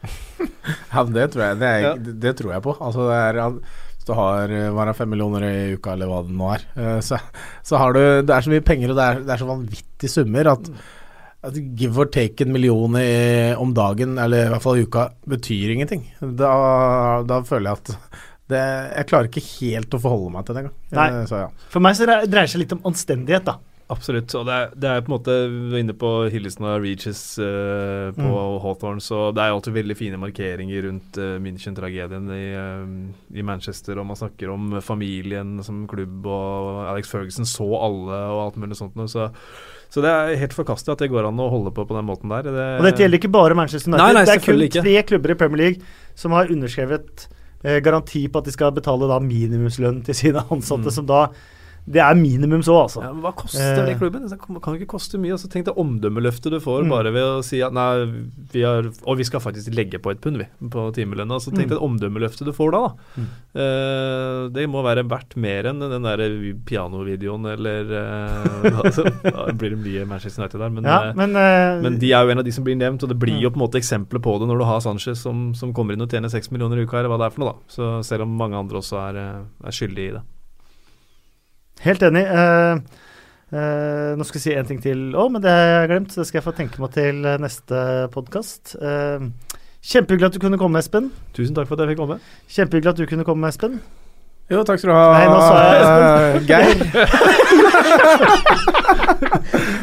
[0.93, 1.93] Ja, det tror jeg, det, er, Ja.
[1.97, 2.73] det, tror jeg på.
[2.83, 3.39] Altså, det er,
[3.97, 6.99] hvis du har eh, hva fem millioner i uka, eller hva det nå er, eh,
[7.05, 7.19] så,
[7.67, 10.11] så har du Det er så mye penger, og det er, det er så vanvittige
[10.13, 10.71] summer at,
[11.43, 15.09] at give or take en million i, om dagen, eller i hvert fall i uka,
[15.31, 16.05] betyr ingenting.
[16.21, 16.53] Da,
[17.27, 18.63] da føler jeg at det,
[18.97, 20.79] Jeg klarer ikke helt å forholde meg til det engang.
[20.93, 21.51] Eh, ja.
[21.73, 23.59] For meg så dreier det seg litt om anstendighet, da.
[23.93, 24.33] Absolutt.
[24.39, 27.19] Og det er, det er på en måte Vi er inne på Hillesen og Regis
[27.43, 28.61] uh, på Mm.
[28.63, 33.99] Hawthorne, så det er alltid veldig fine markeringer rundt uh, München-tragedien i, uh, i Manchester,
[34.01, 38.79] og man snakker om familien som klubb, og Alex Ferguson så alle, og alt mulig
[38.79, 39.11] sånt noe.
[39.13, 39.29] Så,
[39.93, 42.33] så det er helt forkastelig at det går an å holde på på den måten
[42.33, 42.49] der.
[42.49, 44.07] Det, Og dette gjelder ikke bare Manchester United.
[44.07, 44.87] Nei, nei, det er kun ikke.
[44.87, 47.29] tre klubber i Premier League som har underskrevet
[47.63, 50.91] garanti på at de skal betale da minimumslønn til sine ansatte, Mm.
[50.91, 51.29] som da
[51.85, 53.01] Det er minimum så, altså.
[53.03, 53.87] Ja, men Hva koster Eh.
[53.87, 54.29] det klubben?
[54.29, 55.33] Det kan ikke koste mye.
[55.35, 56.91] Altså, tenk deg omdømmeløftet du får Mm.
[56.91, 58.05] bare ved å si at nei,
[58.53, 61.41] vi har Og vi skal faktisk legge på et pund, vi, på timelønna.
[61.43, 61.75] Så tenk Mm.
[61.75, 62.81] det omdømmeløftet du får da.
[62.87, 62.95] da.
[63.19, 63.27] Mm.
[63.55, 66.19] Eh, det må være verdt mer enn den der
[66.65, 71.35] pianovideoen eller eh, altså, Da blir det mye Manchester United der, men, ja, eh, men,
[71.37, 73.51] eh, men de er jo en av de som blir nevnt, og det blir jo
[73.51, 73.55] Mm.
[73.55, 76.09] på en måte eksempler på det når du har Sanchez som, som kommer inn og
[76.11, 77.59] tjener seks millioner i uka, eller hva det er for noe, da.
[77.69, 80.23] Så selv om mange andre også er, eh, er skyldige i det.
[81.83, 82.23] Helt enig.
[82.31, 82.79] Uh,
[83.55, 86.13] uh, nå skal jeg si en ting til òg, men det har jeg glemt.
[86.15, 87.77] Så det skal jeg få tenke meg til eh, neste
[88.15, 88.77] podkast.
[89.83, 91.11] kjempehyggelig at du kunne komme, Espen.
[91.35, 92.19] Tusen takk for at jeg fikk komme.
[92.55, 93.81] Kjempehyggelig at du kunne komme, Espen.
[94.51, 96.77] Jo, takk skal du ha, Nei, nå sa jeg Geir.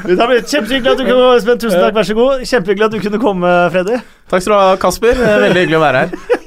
[0.10, 1.62] Det har blitt Kjempehyggelig at du kunne komme, Espen.
[1.62, 2.44] Tusen takk, vær så god.
[2.48, 4.04] Kjempehyggelig at du kunne komme, Freddy.
[4.32, 5.16] Takk skal du ha, Kasper.
[5.20, 6.39] Veldig hyggelig å være her.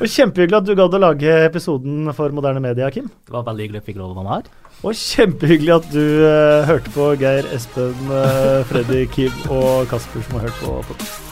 [0.00, 3.08] Og kjempehyggelig at du gadd å lage episoden for Moderne Media, Kim.
[3.24, 4.50] Det var veldig hyggelig at jeg fikk lov å være her.
[4.84, 10.40] Og kjempehyggelig at du uh, hørte på Geir, Espen, uh, Freddy, Kim og Kasper som
[10.40, 11.23] har hørt på podkast.